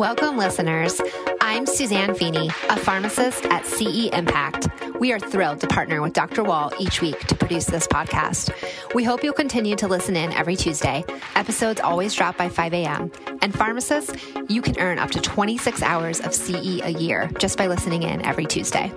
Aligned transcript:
Welcome, 0.00 0.38
listeners. 0.38 0.98
I'm 1.42 1.66
Suzanne 1.66 2.14
Feeney, 2.14 2.48
a 2.70 2.76
pharmacist 2.78 3.44
at 3.44 3.66
CE 3.66 4.08
Impact. 4.14 4.66
We 4.98 5.12
are 5.12 5.18
thrilled 5.18 5.60
to 5.60 5.66
partner 5.66 6.00
with 6.00 6.14
Dr. 6.14 6.42
Wall 6.42 6.72
each 6.78 7.02
week 7.02 7.20
to 7.26 7.34
produce 7.34 7.66
this 7.66 7.86
podcast. 7.86 8.50
We 8.94 9.04
hope 9.04 9.22
you'll 9.22 9.34
continue 9.34 9.76
to 9.76 9.86
listen 9.86 10.16
in 10.16 10.32
every 10.32 10.56
Tuesday. 10.56 11.04
Episodes 11.36 11.82
always 11.82 12.14
drop 12.14 12.38
by 12.38 12.48
5 12.48 12.72
a.m. 12.72 13.12
And 13.42 13.52
pharmacists, 13.54 14.14
you 14.48 14.62
can 14.62 14.80
earn 14.80 14.98
up 14.98 15.10
to 15.10 15.20
26 15.20 15.82
hours 15.82 16.20
of 16.20 16.34
CE 16.34 16.80
a 16.82 16.94
year 16.98 17.30
just 17.38 17.58
by 17.58 17.66
listening 17.66 18.02
in 18.02 18.24
every 18.24 18.46
Tuesday. 18.46 18.90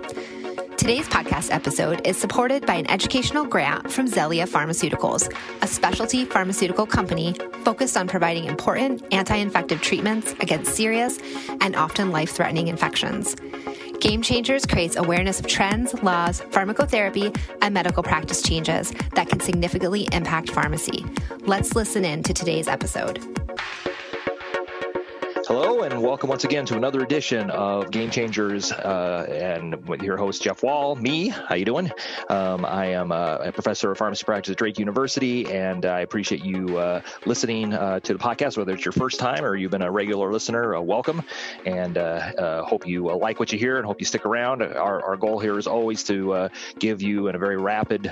Today's 0.76 1.08
podcast 1.08 1.52
episode 1.52 2.06
is 2.06 2.16
supported 2.16 2.66
by 2.66 2.74
an 2.74 2.90
educational 2.90 3.44
grant 3.44 3.90
from 3.90 4.06
Xellia 4.06 4.46
Pharmaceuticals, 4.46 5.32
a 5.62 5.66
specialty 5.66 6.24
pharmaceutical 6.24 6.84
company 6.84 7.34
focused 7.64 7.96
on 7.96 8.08
providing 8.08 8.44
important 8.46 9.02
anti 9.12 9.36
infective 9.36 9.80
treatments 9.80 10.32
against 10.40 10.74
serious 10.74 11.18
and 11.60 11.76
often 11.76 12.10
life 12.10 12.30
threatening 12.30 12.68
infections. 12.68 13.36
Game 14.00 14.20
Changers 14.20 14.66
creates 14.66 14.96
awareness 14.96 15.40
of 15.40 15.46
trends, 15.46 15.94
laws, 16.02 16.40
pharmacotherapy, 16.50 17.34
and 17.62 17.72
medical 17.72 18.02
practice 18.02 18.42
changes 18.42 18.92
that 19.14 19.28
can 19.28 19.40
significantly 19.40 20.08
impact 20.12 20.50
pharmacy. 20.50 21.06
Let's 21.40 21.74
listen 21.74 22.04
in 22.04 22.22
to 22.24 22.34
today's 22.34 22.68
episode. 22.68 23.20
Hello, 25.46 25.82
and 25.82 26.00
welcome 26.00 26.30
once 26.30 26.44
again 26.44 26.64
to 26.64 26.74
another 26.74 27.02
edition 27.02 27.50
of 27.50 27.90
Game 27.90 28.10
Changers, 28.10 28.72
uh, 28.72 29.26
and 29.30 29.86
with 29.86 30.00
your 30.00 30.16
host 30.16 30.42
Jeff 30.42 30.62
Wall. 30.62 30.96
Me, 30.96 31.28
how 31.28 31.54
you 31.54 31.66
doing? 31.66 31.92
Um, 32.30 32.64
I 32.64 32.86
am 32.86 33.12
a, 33.12 33.40
a, 33.42 33.52
professor 33.52 33.92
of 33.92 33.98
pharmacy 33.98 34.24
practice 34.24 34.52
at 34.52 34.56
Drake 34.56 34.78
University, 34.78 35.44
and 35.52 35.84
I 35.84 36.00
appreciate 36.00 36.42
you 36.42 36.78
uh, 36.78 37.02
listening 37.26 37.74
uh, 37.74 38.00
to 38.00 38.14
the 38.14 38.18
podcast. 38.18 38.56
Whether 38.56 38.72
it's 38.72 38.86
your 38.86 38.92
first 38.92 39.20
time 39.20 39.44
or 39.44 39.54
you've 39.54 39.70
been 39.70 39.82
a 39.82 39.90
regular 39.90 40.32
listener, 40.32 40.76
uh, 40.76 40.80
welcome, 40.80 41.22
and 41.66 41.98
uh, 41.98 42.00
uh, 42.00 42.62
hope 42.62 42.86
you 42.86 43.14
like 43.14 43.38
what 43.38 43.52
you 43.52 43.58
hear 43.58 43.76
and 43.76 43.84
hope 43.84 44.00
you 44.00 44.06
stick 44.06 44.24
around. 44.24 44.62
Our, 44.62 45.04
our 45.04 45.16
goal 45.18 45.40
here 45.40 45.58
is 45.58 45.66
always 45.66 46.04
to 46.04 46.48
give 46.78 47.02
you 47.02 47.28
in 47.28 47.34
a 47.34 47.38
very 47.38 47.58
rapid 47.58 48.10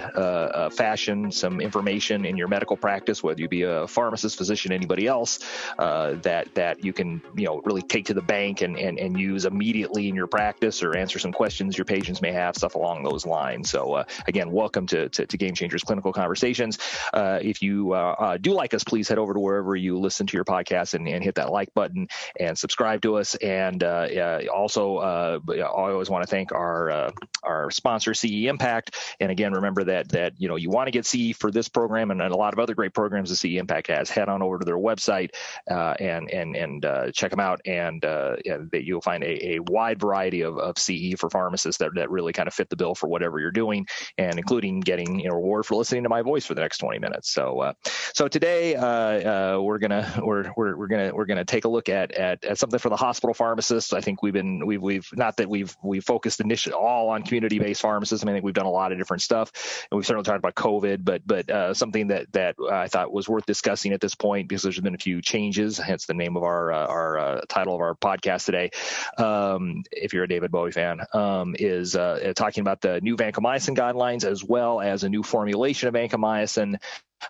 fashion 0.76 1.32
some 1.32 1.62
information 1.62 2.26
in 2.26 2.36
your 2.36 2.48
medical 2.48 2.76
practice, 2.76 3.22
whether 3.22 3.40
you 3.40 3.48
be 3.48 3.62
a 3.62 3.86
pharmacist, 3.86 4.36
physician, 4.36 4.70
anybody 4.70 5.06
else, 5.06 5.38
that 5.78 6.54
that 6.54 6.84
you 6.84 6.92
can 6.92 7.21
you 7.36 7.44
know 7.46 7.60
really 7.64 7.82
take 7.82 8.06
to 8.06 8.14
the 8.14 8.22
bank 8.22 8.62
and, 8.62 8.76
and, 8.78 8.98
and 8.98 9.18
use 9.18 9.44
immediately 9.44 10.08
in 10.08 10.14
your 10.14 10.26
practice 10.26 10.82
or 10.82 10.96
answer 10.96 11.18
some 11.18 11.32
questions 11.32 11.76
your 11.76 11.84
patients 11.84 12.20
may 12.20 12.32
have 12.32 12.56
stuff 12.56 12.74
along 12.74 13.02
those 13.02 13.24
lines. 13.26 13.70
So 13.70 13.94
uh, 13.94 14.04
again 14.26 14.50
welcome 14.50 14.86
to, 14.88 15.08
to, 15.08 15.26
to, 15.26 15.36
game 15.36 15.54
changers 15.54 15.82
clinical 15.82 16.12
conversations. 16.12 16.78
Uh, 17.12 17.38
if 17.42 17.62
you 17.62 17.92
uh, 17.92 18.14
uh 18.18 18.36
do 18.36 18.52
like 18.52 18.74
us 18.74 18.84
please 18.84 19.08
head 19.08 19.18
over 19.18 19.34
to 19.34 19.40
wherever 19.40 19.74
you 19.74 19.98
listen 19.98 20.26
to 20.26 20.36
your 20.36 20.44
podcast 20.44 20.94
and, 20.94 21.08
and 21.08 21.24
hit 21.24 21.36
that 21.36 21.50
like 21.50 21.72
button 21.74 22.08
and 22.38 22.56
subscribe 22.56 23.02
to 23.02 23.16
us. 23.16 23.34
And 23.36 23.82
uh, 23.82 24.40
also 24.52 24.96
uh, 24.96 25.38
i 25.50 25.60
always 25.62 26.10
want 26.10 26.22
to 26.22 26.30
thank 26.30 26.52
our 26.52 27.12
our 27.42 27.70
sponsor 27.70 28.14
ce 28.14 28.24
impact. 28.24 28.96
And 29.20 29.30
again 29.30 29.52
remember 29.52 29.84
that 29.84 30.10
that 30.10 30.34
you 30.38 30.48
know 30.48 30.56
you 30.56 30.70
want 30.70 30.86
to 30.86 30.90
get 30.90 31.06
ce 31.06 31.36
for 31.36 31.50
this 31.50 31.68
program 31.68 32.10
and 32.10 32.20
a 32.20 32.36
lot 32.36 32.52
of 32.52 32.58
other 32.58 32.74
great 32.74 32.94
programs 32.94 33.30
that 33.30 33.36
ce 33.36 33.56
impact 33.56 33.88
has. 33.88 34.10
Head 34.10 34.28
on 34.28 34.42
over 34.42 34.58
to 34.58 34.64
their 34.64 34.76
website 34.76 35.30
and 35.68 36.30
and 36.30 36.56
and 36.56 37.11
check 37.12 37.30
them 37.30 37.40
out, 37.40 37.60
and 37.66 38.04
uh, 38.04 38.36
yeah, 38.44 38.58
that 38.72 38.84
you'll 38.84 39.00
find 39.00 39.22
a, 39.22 39.54
a 39.54 39.58
wide 39.60 40.00
variety 40.00 40.42
of, 40.42 40.58
of 40.58 40.78
CE 40.78 41.14
for 41.18 41.30
pharmacists 41.30 41.78
that, 41.78 41.90
that 41.94 42.10
really 42.10 42.32
kind 42.32 42.46
of 42.46 42.54
fit 42.54 42.68
the 42.70 42.76
bill 42.76 42.94
for 42.94 43.08
whatever 43.08 43.40
you're 43.40 43.50
doing, 43.50 43.86
and 44.18 44.38
including 44.38 44.80
getting 44.80 45.20
you 45.20 45.28
know 45.28 45.34
reward 45.34 45.66
for 45.66 45.76
listening 45.76 46.02
to 46.02 46.08
my 46.08 46.22
voice 46.22 46.46
for 46.46 46.54
the 46.54 46.60
next 46.60 46.78
20 46.78 46.98
minutes. 46.98 47.32
So 47.32 47.60
uh, 47.60 47.72
so 48.14 48.28
today 48.28 48.76
uh, 48.76 48.86
uh, 48.86 49.60
we're 49.60 49.78
gonna 49.78 50.20
we're, 50.22 50.50
we're, 50.56 50.76
we're 50.76 50.88
gonna 50.88 51.12
we're 51.14 51.26
gonna 51.26 51.44
take 51.44 51.64
a 51.64 51.68
look 51.68 51.88
at, 51.88 52.12
at, 52.12 52.44
at 52.44 52.58
something 52.58 52.78
for 52.78 52.88
the 52.88 52.96
hospital 52.96 53.34
pharmacists. 53.34 53.92
I 53.92 54.00
think 54.00 54.22
we've 54.22 54.32
been 54.32 54.64
we've 54.66 54.82
we've 54.82 55.08
not 55.14 55.36
that 55.36 55.48
we've 55.48 55.76
we've 55.82 56.04
focused 56.04 56.40
initially 56.40 56.74
all 56.74 57.10
on 57.10 57.22
community 57.22 57.58
based 57.58 57.82
pharmacists. 57.82 58.24
I, 58.24 58.26
mean, 58.26 58.34
I 58.34 58.36
think 58.36 58.44
we've 58.44 58.54
done 58.54 58.66
a 58.66 58.70
lot 58.70 58.92
of 58.92 58.98
different 58.98 59.22
stuff, 59.22 59.86
and 59.90 59.96
we've 59.96 60.06
certainly 60.06 60.24
talked 60.24 60.38
about 60.38 60.54
COVID, 60.54 61.04
but 61.04 61.22
but 61.26 61.50
uh, 61.50 61.74
something 61.74 62.08
that 62.08 62.32
that 62.32 62.56
I 62.70 62.88
thought 62.88 63.12
was 63.12 63.28
worth 63.28 63.46
discussing 63.46 63.92
at 63.92 64.00
this 64.00 64.14
point 64.14 64.48
because 64.48 64.62
there's 64.62 64.80
been 64.80 64.94
a 64.94 64.98
few 64.98 65.20
changes, 65.22 65.78
hence 65.78 66.06
the 66.06 66.14
name 66.14 66.36
of 66.36 66.42
our 66.42 66.72
uh, 66.72 66.86
our 67.02 67.18
uh, 67.18 67.40
title 67.48 67.74
of 67.74 67.80
our 67.80 67.94
podcast 67.94 68.46
today, 68.46 68.70
um, 69.18 69.82
if 69.90 70.12
you're 70.12 70.24
a 70.24 70.28
David 70.28 70.50
Bowie 70.50 70.72
fan, 70.72 71.00
um, 71.12 71.54
is 71.58 71.96
uh, 71.96 72.32
talking 72.34 72.60
about 72.60 72.80
the 72.80 73.00
new 73.00 73.16
vancomycin 73.16 73.76
guidelines 73.76 74.24
as 74.24 74.44
well 74.44 74.80
as 74.80 75.04
a 75.04 75.08
new 75.08 75.22
formulation 75.22 75.88
of 75.88 75.94
vancomycin 75.94 76.76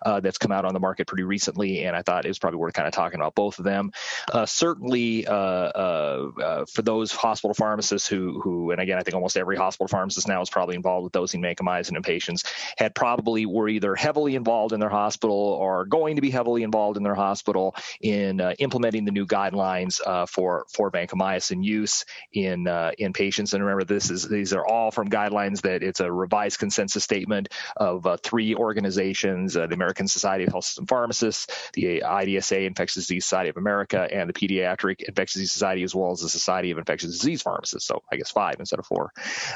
uh, 0.01 0.19
that's 0.19 0.37
come 0.37 0.51
out 0.51 0.65
on 0.65 0.73
the 0.73 0.79
market 0.79 1.07
pretty 1.07 1.23
recently, 1.23 1.83
and 1.83 1.95
I 1.95 2.01
thought 2.01 2.25
it 2.25 2.29
was 2.29 2.39
probably 2.39 2.57
worth 2.57 2.73
kind 2.73 2.87
of 2.87 2.93
talking 2.93 3.19
about 3.19 3.35
both 3.35 3.59
of 3.59 3.65
them. 3.65 3.91
Uh, 4.31 4.45
certainly, 4.45 5.27
uh, 5.27 5.33
uh, 5.33 6.31
uh, 6.41 6.65
for 6.65 6.81
those 6.81 7.11
hospital 7.11 7.53
pharmacists 7.53 8.07
who, 8.07 8.41
who, 8.41 8.71
and 8.71 8.81
again, 8.81 8.97
I 8.97 9.01
think 9.03 9.15
almost 9.15 9.37
every 9.37 9.57
hospital 9.57 9.87
pharmacist 9.87 10.27
now 10.27 10.41
is 10.41 10.49
probably 10.49 10.75
involved 10.75 11.03
with 11.03 11.13
dosing 11.13 11.41
vancomycin 11.41 11.95
in 11.95 12.01
patients, 12.01 12.43
had 12.77 12.95
probably 12.95 13.45
were 13.45 13.69
either 13.69 13.95
heavily 13.95 14.35
involved 14.35 14.73
in 14.73 14.79
their 14.79 14.89
hospital 14.89 15.35
or 15.35 15.85
going 15.85 16.15
to 16.15 16.21
be 16.21 16.29
heavily 16.29 16.63
involved 16.63 16.97
in 16.97 17.03
their 17.03 17.15
hospital 17.15 17.75
in 18.01 18.39
implementing 18.59 19.05
the 19.05 19.11
new 19.11 19.25
guidelines 19.25 19.99
for 20.29 20.65
for 20.73 20.91
vancomycin 20.91 21.63
use 21.63 22.05
in 22.31 22.67
in 22.97 23.13
patients. 23.13 23.53
And 23.53 23.63
remember, 23.63 23.83
this 23.83 24.09
is 24.09 24.27
these 24.27 24.53
are 24.53 24.65
all 24.65 24.91
from 24.91 25.09
guidelines 25.09 25.61
that 25.61 25.83
it's 25.83 25.99
a 25.99 26.11
revised 26.11 26.59
consensus 26.59 27.03
statement 27.03 27.49
of 27.77 28.07
three 28.21 28.55
organizations: 28.55 29.53
the 29.53 29.77
American 29.83 30.07
Society 30.07 30.45
of 30.45 30.51
Health 30.51 30.65
System 30.65 30.87
Pharmacists, 30.87 31.47
the 31.73 32.03
IDSA 32.05 32.65
Infectious 32.65 32.95
Disease 32.95 33.25
Society 33.25 33.49
of 33.49 33.57
America, 33.57 34.07
and 34.09 34.29
the 34.29 34.33
Pediatric 34.33 35.01
Infectious 35.01 35.33
Disease 35.33 35.51
Society, 35.51 35.83
as 35.83 35.93
well 35.93 36.11
as 36.11 36.21
the 36.21 36.29
Society 36.29 36.71
of 36.71 36.77
Infectious 36.77 37.11
Disease 37.11 37.41
Pharmacists. 37.41 37.87
So 37.87 38.01
I 38.11 38.15
guess 38.15 38.31
five 38.31 38.55
instead 38.59 38.79
of 38.79 38.85
four. 38.85 39.11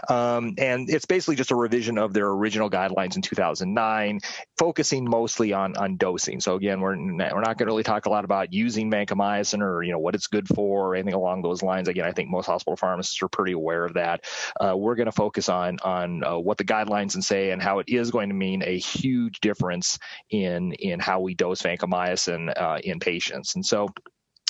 Um, 0.10 0.56
and 0.58 0.90
it's 0.90 1.06
basically 1.06 1.38
just 1.38 1.52
a 1.52 1.56
revision 1.56 1.98
of 1.98 2.14
their 2.14 2.28
original 2.28 2.70
guidelines 2.70 3.16
in 3.16 3.22
2009, 3.22 4.20
focusing 4.58 5.10
mostly 5.10 5.54
on 5.54 5.78
on 5.78 5.96
dosing. 5.96 6.42
So 6.42 6.56
again, 6.56 6.82
we're 6.82 6.98
we're 6.98 7.42
not 7.42 7.58
going 7.58 7.58
to 7.58 7.66
really 7.66 7.84
talk 7.84 8.06
a 8.06 8.10
lot 8.10 8.26
about 8.26 8.52
using 8.52 8.92
vancomycin 8.92 9.62
or 9.62 9.84
you 9.84 9.94
know 9.94 10.00
what 10.00 10.16
it's 10.16 10.28
good 10.28 10.48
for 10.48 10.90
or 10.90 10.96
anything 10.96 11.14
along 11.14 11.42
those 11.42 11.64
lines. 11.64 11.88
Again, 11.88 12.06
I 12.06 12.12
think 12.12 12.30
most 12.30 12.48
hospital 12.48 12.76
pharmacists 12.76 13.22
are 13.22 13.30
pretty 13.30 13.54
aware 13.54 13.86
of 13.86 13.94
that. 13.94 14.26
Uh, 14.60 14.76
we're 14.76 14.96
going 14.96 15.06
to 15.06 15.12
focus 15.12 15.48
on 15.48 15.78
on 15.84 16.24
uh, 16.24 16.38
what 16.38 16.58
the 16.58 16.66
guidelines 16.66 17.14
and 17.14 17.24
say 17.24 17.52
and 17.52 17.62
how 17.62 17.80
it 17.80 17.88
is 17.88 18.12
going 18.12 18.30
to 18.30 18.36
mean 18.36 18.64
a 18.64 18.78
huge 18.78 19.40
difference 19.40 20.00
in 20.30 20.74
in 20.74 21.00
how 21.00 21.20
we 21.20 21.36
dose 21.36 21.62
vancomycin 21.62 22.52
uh, 22.60 22.80
in 22.84 23.00
patients. 23.00 23.56
And 23.56 23.66
so 23.66 23.88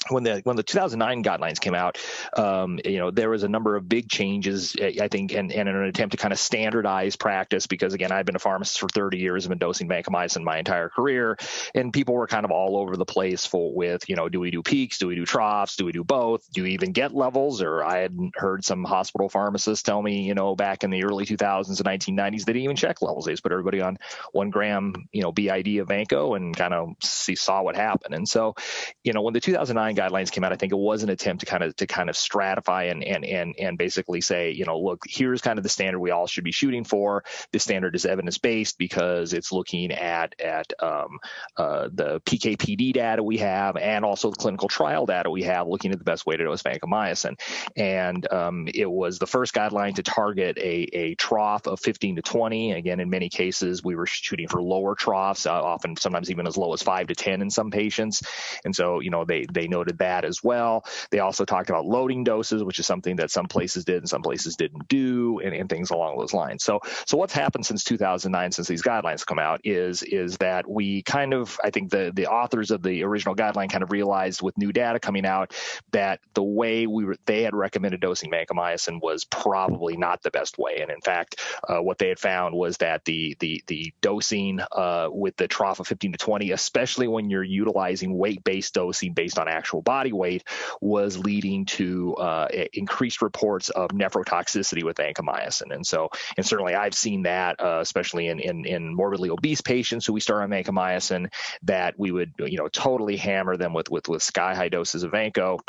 when 0.09 0.24
the 0.24 0.41
when 0.44 0.56
the 0.56 0.63
2009 0.63 1.24
guidelines 1.24 1.59
came 1.59 1.75
out, 1.75 1.97
um, 2.35 2.80
you 2.85 2.97
know 2.97 3.12
there 3.12 3.30
was 3.30 3.44
a 3.44 3.50
number 3.50 3.75
of 3.75 3.88
big 3.88 4.09
changes. 4.09 4.75
I 4.80 5.08
think, 5.08 5.34
and, 5.34 5.52
and 5.52 5.68
in 5.68 5.75
an 5.75 5.84
attempt 5.84 6.12
to 6.12 6.18
kind 6.18 6.31
of 6.31 6.40
standardize 6.40 7.16
practice, 7.16 7.68
because 7.68 7.94
again, 7.94 8.12
I've 8.12 8.25
been 8.25 8.36
a 8.36 8.40
pharmacist 8.40 8.80
for 8.80 8.88
30 8.90 9.18
years, 9.18 9.46
I've 9.46 9.50
been 9.50 9.57
dosing 9.57 9.88
vancomycin 9.88 10.44
my 10.44 10.57
entire 10.57 10.90
career, 10.90 11.38
and 11.75 11.91
people 11.91 12.16
were 12.16 12.28
kind 12.28 12.46
of 12.46 12.52
all 12.52 12.78
over 12.78 12.96
the 12.96 13.06
place 13.06 13.46
for 13.46 13.74
with 13.74 14.07
you 14.07 14.16
know, 14.16 14.30
do 14.30 14.40
we 14.40 14.52
do 14.52 14.62
peaks, 14.63 14.97
do 14.97 15.07
we 15.07 15.16
do 15.16 15.25
troughs, 15.25 15.75
do 15.75 15.86
we 15.86 15.91
do 15.91 16.03
both, 16.03 16.50
do 16.52 16.63
we 16.63 16.72
even 16.72 16.91
get 16.91 17.13
levels? 17.13 17.62
Or 17.62 17.84
I 17.84 18.00
had 18.00 18.18
heard 18.36 18.63
some 18.63 18.84
hospital 18.84 19.30
pharmacists 19.30 19.84
tell 19.84 20.02
me, 20.02 20.24
you 20.24 20.36
know, 20.36 20.56
back 20.56 20.84
in 20.84 20.90
the 20.90 21.03
early 21.03 21.25
2000s 21.25 21.68
and 21.68 22.18
1990s, 22.18 22.46
they 22.46 22.53
didn't 22.53 22.63
even 22.63 22.75
check 22.75 23.02
levels. 23.02 23.25
They 23.25 23.34
just 23.34 23.44
put 23.44 23.52
everybody 23.52 23.81
on 23.81 23.97
one 24.31 24.50
gram, 24.50 24.94
you 25.12 25.22
know, 25.22 25.31
BID 25.31 25.80
of 25.80 25.88
vanco 25.88 26.36
and 26.36 26.56
kind 26.56 26.74
of 26.74 26.96
see 27.02 27.36
saw 27.36 27.62
what 27.62 27.75
happened. 27.75 28.13
And 28.13 28.28
so, 28.28 28.56
you 29.03 29.13
know, 29.13 29.22
when 29.22 29.34
the 29.34 29.40
2009 29.40 29.87
guidelines 29.96 30.31
came 30.31 30.44
out, 30.44 30.52
I 30.52 30.56
think 30.56 30.72
it 30.72 30.78
was 30.78 31.03
an 31.03 31.09
attempt 31.09 31.42
to 31.42 31.46
kind 31.46 31.64
of 31.64 31.75
to 31.78 31.88
kind 31.88 32.09
of 32.09 32.16
stratify 32.16 32.92
and 32.92 33.03
and 33.03 33.25
and 33.25 33.56
and 33.59 33.78
basically 33.78 34.22
say, 34.22 34.52
you 34.52 34.66
know, 34.66 34.80
look, 34.80 35.03
here's 35.08 35.42
kind 35.42 35.59
of 35.59 35.64
the 35.64 35.70
standard 35.70 36.00
we 36.00 36.12
all 36.12 36.28
should 36.28 36.44
be 36.44 36.52
shooting 36.52 36.84
for. 36.84 37.24
This 37.52 37.64
standard 37.64 37.96
is 37.96 38.06
evidence 38.06 38.38
based 38.38 38.78
because 38.78 39.34
it's 39.34 39.52
looking 39.52 39.92
at 39.92 40.40
at 40.40 40.72
um, 40.81 41.20
uh, 41.58 41.90
the 41.94 42.22
PKPD 42.22 42.94
data 42.94 43.24
we 43.24 43.38
have 43.38 43.78
and 43.78 44.03
also 44.03 44.30
the 44.30 44.36
clinical 44.36 44.68
trial 44.68 45.06
data 45.06 45.30
we 45.30 45.44
have, 45.44 45.68
looking 45.68 45.92
at 45.92 46.00
the 46.00 46.04
best 46.04 46.25
way 46.25 46.36
to 46.38 46.44
dose 46.44 46.63
vancomycin. 46.63 47.40
And 47.75 48.31
um, 48.31 48.68
it 48.74 48.90
was 48.90 49.19
the 49.19 49.28
first 49.28 49.54
guideline 49.54 49.95
to 49.95 50.04
target 50.04 50.57
a 50.57 50.88
a 50.94 51.16
trough 51.16 51.68
of 51.68 51.80
15 51.80 52.18
to 52.18 52.22
20. 52.22 52.74
Again, 52.74 53.00
in 53.00 53.10
many 53.10 53.30
cases, 53.30 53.83
we 53.83 53.95
were 53.95 54.06
shooting 54.06 54.48
for 54.48 54.62
lower 54.62 54.95
troughs, 54.95 55.45
uh, 55.45 55.51
often 55.51 55.95
sometimes 55.95 56.31
even 56.31 56.48
as 56.48 56.57
low 56.57 56.74
as 56.74 56.81
five 56.81 57.07
to 57.07 57.16
10 57.16 57.42
in 57.42 57.50
some 57.50 57.72
patients. 57.72 58.24
And 58.66 58.75
so, 58.75 59.00
you 59.00 59.10
know, 59.10 59.25
they 59.25 59.45
they 59.51 59.68
noted 59.77 60.00
that 60.00 60.25
as 60.25 60.44
well. 60.44 60.83
They 61.12 61.19
also 61.19 61.45
talked 61.45 61.69
about 61.69 61.85
loading 61.85 62.24
doses, 62.24 62.63
which 62.63 62.79
is 62.79 62.88
something 62.88 63.18
that 63.18 63.31
some 63.31 63.47
places 63.47 63.85
did 63.85 63.97
and 63.97 64.09
some 64.09 64.21
places 64.21 64.56
didn't 64.56 64.88
do, 64.88 65.39
and, 65.39 65.53
and 65.53 65.69
things 65.69 65.91
along 65.91 66.18
those 66.18 66.33
lines. 66.33 66.63
So, 66.63 66.79
so 67.06 67.18
what's 67.18 67.33
happened 67.33 67.65
since 67.65 67.83
2009, 67.83 68.51
since 68.51 68.68
these 68.68 68.81
guidelines 68.81 69.25
come 69.25 69.39
out, 69.39 69.62
is 69.63 70.03
is 70.03 70.38
that 70.38 70.69
we 70.69 71.03
kind 71.03 71.33
of, 71.33 71.59
I 71.63 71.69
think 71.69 71.91
the 71.91 72.12
the 72.13 72.27
authors 72.27 72.71
of 72.71 72.81
the 72.81 73.03
original 73.03 73.35
guideline 73.35 73.69
kind 73.69 73.83
of 73.83 73.91
realized 73.91 74.41
with 74.41 74.57
new 74.57 74.71
data 74.71 75.00
coming 75.00 75.25
out 75.25 75.53
that 75.91 76.19
the 76.33 76.44
way 76.44 76.88
we 76.88 77.06
were, 77.06 77.15
they 77.25 77.44
had 77.44 77.56
recommended 77.56 78.01
dosing 78.01 78.31
vancomycin 78.31 79.00
was 79.01 79.25
probably 79.25 79.97
not 79.97 80.21
the 80.23 80.31
best 80.31 80.57
way, 80.57 80.77
and 80.81 80.91
in 80.91 81.01
fact, 81.01 81.39
uh, 81.68 81.81
what 81.81 81.97
they 81.97 82.09
had 82.09 82.19
found 82.19 82.56
was 82.56 82.77
that 82.77 83.06
the 83.06 83.35
the 83.39 83.63
the 83.68 83.94
dosing 84.01 84.59
uh, 84.71 85.07
with 85.12 85.35
the 85.38 85.47
trough 85.47 85.80
of 85.80 85.88
15 85.88 86.13
to 86.13 86.18
20, 86.18 86.51
especially 86.51 87.07
when 87.07 87.30
you're 87.30 87.44
utilizing 87.44 88.18
weight 88.18 88.44
based 88.44 88.73
dosing 88.73 89.13
based 89.13 89.38
on 89.38 89.47
actual 89.47 89.67
actual 89.68 89.81
body 89.81 90.14
weight 90.14 90.46
was 90.80 91.18
leading 91.18 91.66
to 91.66 92.16
uh, 92.16 92.48
increased 92.72 93.22
reports 93.22 93.68
of 93.69 93.90
nephrotoxicity 93.90 94.81
with 94.81 94.96
vancomycin. 94.96 95.74
And 95.75 95.86
so, 95.86 96.08
and 96.38 96.46
certainly 96.46 96.74
I've 96.74 96.94
seen 96.94 97.24
that, 97.24 97.60
uh, 97.60 97.80
especially 97.81 98.28
in, 98.28 98.40
in, 98.40 98.66
in 98.66 98.96
morbidly 98.96 99.30
obese 99.30 99.60
patients 99.60 100.06
who 100.06 100.14
we 100.14 100.22
start 100.22 100.44
on 100.44 100.50
vancomycin, 100.52 101.30
that 101.64 101.96
we 101.98 102.12
would 102.12 102.31
you 102.40 102.58
know 102.58 102.69
totally 102.69 103.18
hammer 103.18 103.58
them 103.58 103.74
with 103.74 103.90
with 103.90 104.08
with 104.08 104.24
sky 104.24 104.56
high 104.56 104.69
doses 104.69 105.04
of 105.04 105.12
vanco 105.12 105.60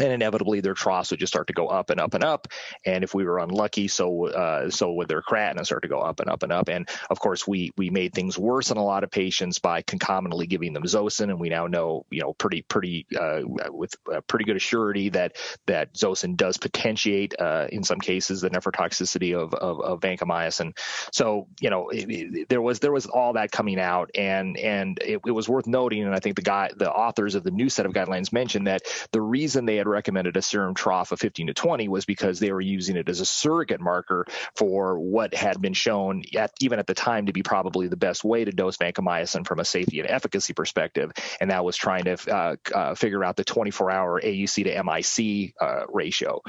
and 0.00 0.12
inevitably 0.12 0.60
their 0.60 0.74
troughs 0.74 1.10
would 1.10 1.20
just 1.20 1.32
start 1.32 1.48
to 1.48 1.52
go 1.52 1.68
up 1.68 1.90
and 1.90 2.00
up 2.00 2.14
and 2.14 2.24
up. 2.24 2.48
And 2.86 3.04
if 3.04 3.14
we 3.14 3.24
were 3.24 3.38
unlucky, 3.38 3.88
so 3.88 4.28
uh, 4.28 4.70
so 4.70 4.92
would 4.94 5.08
their 5.08 5.22
creatinine 5.22 5.66
start 5.66 5.82
to 5.82 5.88
go 5.88 6.00
up 6.00 6.20
and 6.20 6.30
up 6.30 6.42
and 6.42 6.52
up. 6.52 6.68
And 6.68 6.88
of 7.10 7.20
course, 7.20 7.46
we 7.46 7.70
we 7.76 7.90
made 7.90 8.14
things 8.14 8.38
worse 8.38 8.70
in 8.70 8.76
a 8.76 8.84
lot 8.84 9.04
of 9.04 9.10
patients 9.10 9.58
by 9.58 9.82
concomitantly 9.82 10.46
giving 10.46 10.72
them 10.72 10.84
Zosyn, 10.84 11.30
and 11.30 11.38
we 11.38 11.50
now 11.50 11.66
know 11.66 12.06
you 12.10 12.20
know 12.20 12.32
pretty 12.32 12.62
pretty 12.62 13.06
uh, 13.18 13.40
with 13.44 13.94
pretty 14.28 14.44
good 14.44 14.56
assurity 14.56 15.12
that 15.12 15.36
that 15.66 15.94
Zosyn 15.94 16.36
does 16.36 16.56
potentiate 16.56 17.34
uh, 17.38 17.66
in 17.70 17.84
some 17.84 17.98
cases 17.98 18.40
the 18.40 18.50
nephrotoxicity 18.50 19.36
of 19.36 19.52
of, 19.54 19.80
of 19.80 20.00
vancomycin. 20.00 20.76
So 21.12 21.48
you 21.60 21.70
know 21.70 21.88
it, 21.90 22.06
it, 22.08 22.48
there 22.48 22.62
was 22.62 22.80
there 22.80 22.92
was 22.92 23.06
all 23.06 23.34
that 23.34 23.52
coming 23.52 23.78
out, 23.78 24.10
and 24.14 24.56
and 24.56 24.98
it, 25.02 25.20
it 25.26 25.32
was 25.32 25.48
worth 25.48 25.66
noting, 25.66 26.02
and 26.04 26.14
I 26.14 26.20
think 26.20 26.36
the 26.36 26.42
guy 26.42 26.70
the 26.74 26.90
authors 26.90 27.34
of 27.34 27.44
the 27.44 27.50
new 27.50 27.68
set 27.68 27.84
of 27.84 27.92
guidelines 27.92 28.32
mentioned 28.32 28.66
that 28.66 28.82
the 29.12 29.20
reason 29.20 29.66
they 29.66 29.81
had 29.82 29.88
recommended 29.88 30.36
a 30.36 30.42
serum 30.42 30.74
trough 30.74 31.12
of 31.12 31.18
15 31.18 31.48
to 31.48 31.54
20 31.54 31.88
was 31.88 32.04
because 32.04 32.38
they 32.38 32.52
were 32.52 32.60
using 32.60 32.96
it 32.96 33.08
as 33.08 33.20
a 33.20 33.26
surrogate 33.26 33.80
marker 33.80 34.26
for 34.54 34.98
what 34.98 35.34
had 35.34 35.60
been 35.60 35.72
shown 35.72 36.22
at, 36.36 36.52
even 36.60 36.78
at 36.78 36.86
the 36.86 36.94
time 36.94 37.26
to 37.26 37.32
be 37.32 37.42
probably 37.42 37.88
the 37.88 37.96
best 37.96 38.22
way 38.22 38.44
to 38.44 38.52
dose 38.52 38.76
vancomycin 38.76 39.46
from 39.46 39.58
a 39.58 39.64
safety 39.64 39.98
and 39.98 40.08
efficacy 40.08 40.52
perspective, 40.52 41.10
and 41.40 41.50
that 41.50 41.64
was 41.64 41.76
trying 41.76 42.04
to 42.04 42.16
uh, 42.32 42.56
uh, 42.72 42.94
figure 42.94 43.24
out 43.24 43.36
the 43.36 43.44
24-hour 43.44 44.20
AUC 44.20 44.64
to 44.64 44.82
MIC 44.82 45.54
uh, 45.60 45.84
ratio. 45.88 46.40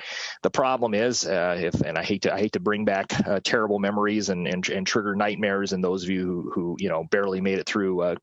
The 0.44 0.52
problem 0.52 0.94
is, 0.94 1.26
uh, 1.26 1.58
if 1.60 1.82
and 1.82 1.98
I 1.98 2.04
hate 2.04 2.24
to 2.24 2.34
I 2.34 2.40
hate 2.40 2.54
to 2.54 2.60
bring 2.60 2.86
back 2.86 3.12
uh, 3.28 3.40
terrible 3.44 3.80
memories 3.80 4.30
and, 4.30 4.48
and, 4.48 4.68
and 4.70 4.86
trigger 4.86 5.16
nightmares 5.16 5.74
in 5.74 5.82
those 5.82 6.04
of 6.04 6.10
you 6.10 6.24
who, 6.24 6.52
who 6.54 6.76
you 6.80 6.90
know 6.90 7.04
barely 7.10 7.42
made 7.42 7.60
it 7.60 7.66
through 7.66 8.02
uh, 8.02 8.16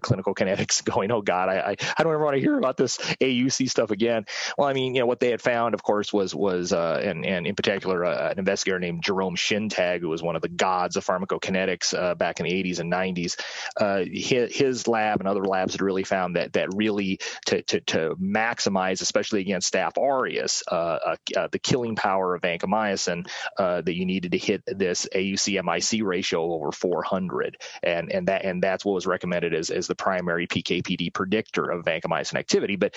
clinical 0.00 0.34
kinetics, 0.34 0.84
going, 0.94 1.10
oh 1.12 1.20
God, 1.20 1.48
I, 1.48 1.58
I 1.58 1.76
I 1.98 2.02
don't 2.02 2.14
ever 2.14 2.24
want 2.24 2.36
to 2.36 2.40
hear 2.40 2.56
about 2.56 2.76
this 2.76 2.98
AUC 3.20 3.68
stuff 3.68 3.90
again. 3.90 4.24
Well, 4.56 4.68
I 4.68 4.72
mean, 4.72 4.94
you 4.94 5.00
know, 5.00 5.06
what 5.06 5.20
they 5.20 5.30
had 5.30 5.40
found, 5.40 5.74
of 5.74 5.82
course, 5.82 6.12
was 6.12 6.34
was 6.34 6.72
uh, 6.72 7.00
and 7.02 7.24
and 7.24 7.46
in 7.46 7.54
particular 7.54 8.04
uh, 8.04 8.30
an 8.30 8.38
investigator 8.38 8.78
named 8.78 9.02
Jerome 9.02 9.36
Schentag, 9.36 10.00
who 10.00 10.08
was 10.08 10.22
one 10.22 10.36
of 10.36 10.42
the 10.42 10.48
gods 10.48 10.96
of 10.96 11.04
pharmacokinetics 11.04 11.96
uh, 11.96 12.14
back 12.14 12.40
in 12.40 12.46
the 12.46 12.52
80s 12.52 12.80
and 12.80 12.92
90s. 12.92 13.40
Uh, 13.76 14.04
his, 14.10 14.54
his, 14.54 14.88
lab 14.88 15.20
and 15.20 15.28
other 15.28 15.44
labs 15.44 15.72
had 15.72 15.82
really 15.82 16.04
found 16.04 16.36
that 16.36 16.52
that 16.54 16.68
really 16.74 17.18
to 17.46 17.62
to, 17.62 17.80
to 17.80 18.16
maximize, 18.20 19.02
especially 19.02 19.40
against 19.40 19.72
Staph 19.72 19.98
aureus, 19.98 20.62
uh, 20.70 21.16
uh, 21.36 21.48
the 21.50 21.58
killing 21.58 21.96
power 21.96 22.34
of 22.34 22.42
vancomycin, 22.42 23.28
that 23.58 23.94
you 23.94 24.06
needed 24.06 24.32
to 24.32 24.38
hit 24.38 24.62
this 24.66 25.06
AUC 25.14 25.62
MIC 25.62 26.04
ratio 26.04 26.52
over 26.52 26.72
400, 26.72 27.56
and 27.82 28.12
and 28.12 28.28
that 28.28 28.44
and 28.44 28.62
that's 28.62 28.84
what 28.84 28.94
was 28.94 29.06
recommended 29.06 29.54
as 29.54 29.70
as 29.70 29.86
the 29.86 29.94
primary 29.94 30.46
PKPD 30.46 31.12
predictor 31.12 31.70
of 31.70 31.84
vancomycin 31.84 32.36
activity. 32.36 32.76
But 32.76 32.96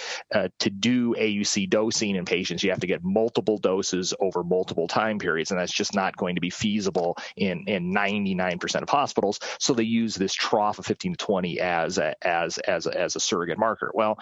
to 0.60 0.70
do 0.70 1.16
AUC 1.32 1.52
AUC 1.52 1.70
dosing 1.70 2.16
in 2.16 2.26
patients, 2.26 2.64
you 2.64 2.70
have 2.70 2.80
to 2.80 2.88
get 2.88 3.04
multiple 3.04 3.58
doses 3.58 4.14
over 4.20 4.44
multiple 4.44 4.88
time 4.88 5.20
periods, 5.20 5.52
and 5.52 5.60
that's 5.60 5.72
just 5.72 5.96
not 5.96 6.16
going 6.18 6.36
to 6.36 6.42
be 6.42 6.50
feasible 6.50 7.18
in, 7.36 7.66
in 7.68 7.94
99% 7.94 8.82
of 8.82 8.90
hospitals. 8.90 9.40
So 9.60 9.74
they 9.74 9.84
use 9.84 10.16
this 10.16 10.34
trough 10.34 10.80
of 10.80 10.86
15 10.86 11.14
to 11.14 11.18
20 11.18 11.60
as 11.60 11.98
a, 11.98 12.16
as 12.26 12.58
as 12.60 12.88
a, 12.88 13.00
as 13.00 13.16
a 13.16 13.20
surrogate 13.20 13.58
marker. 13.58 13.92
Well, 13.94 14.20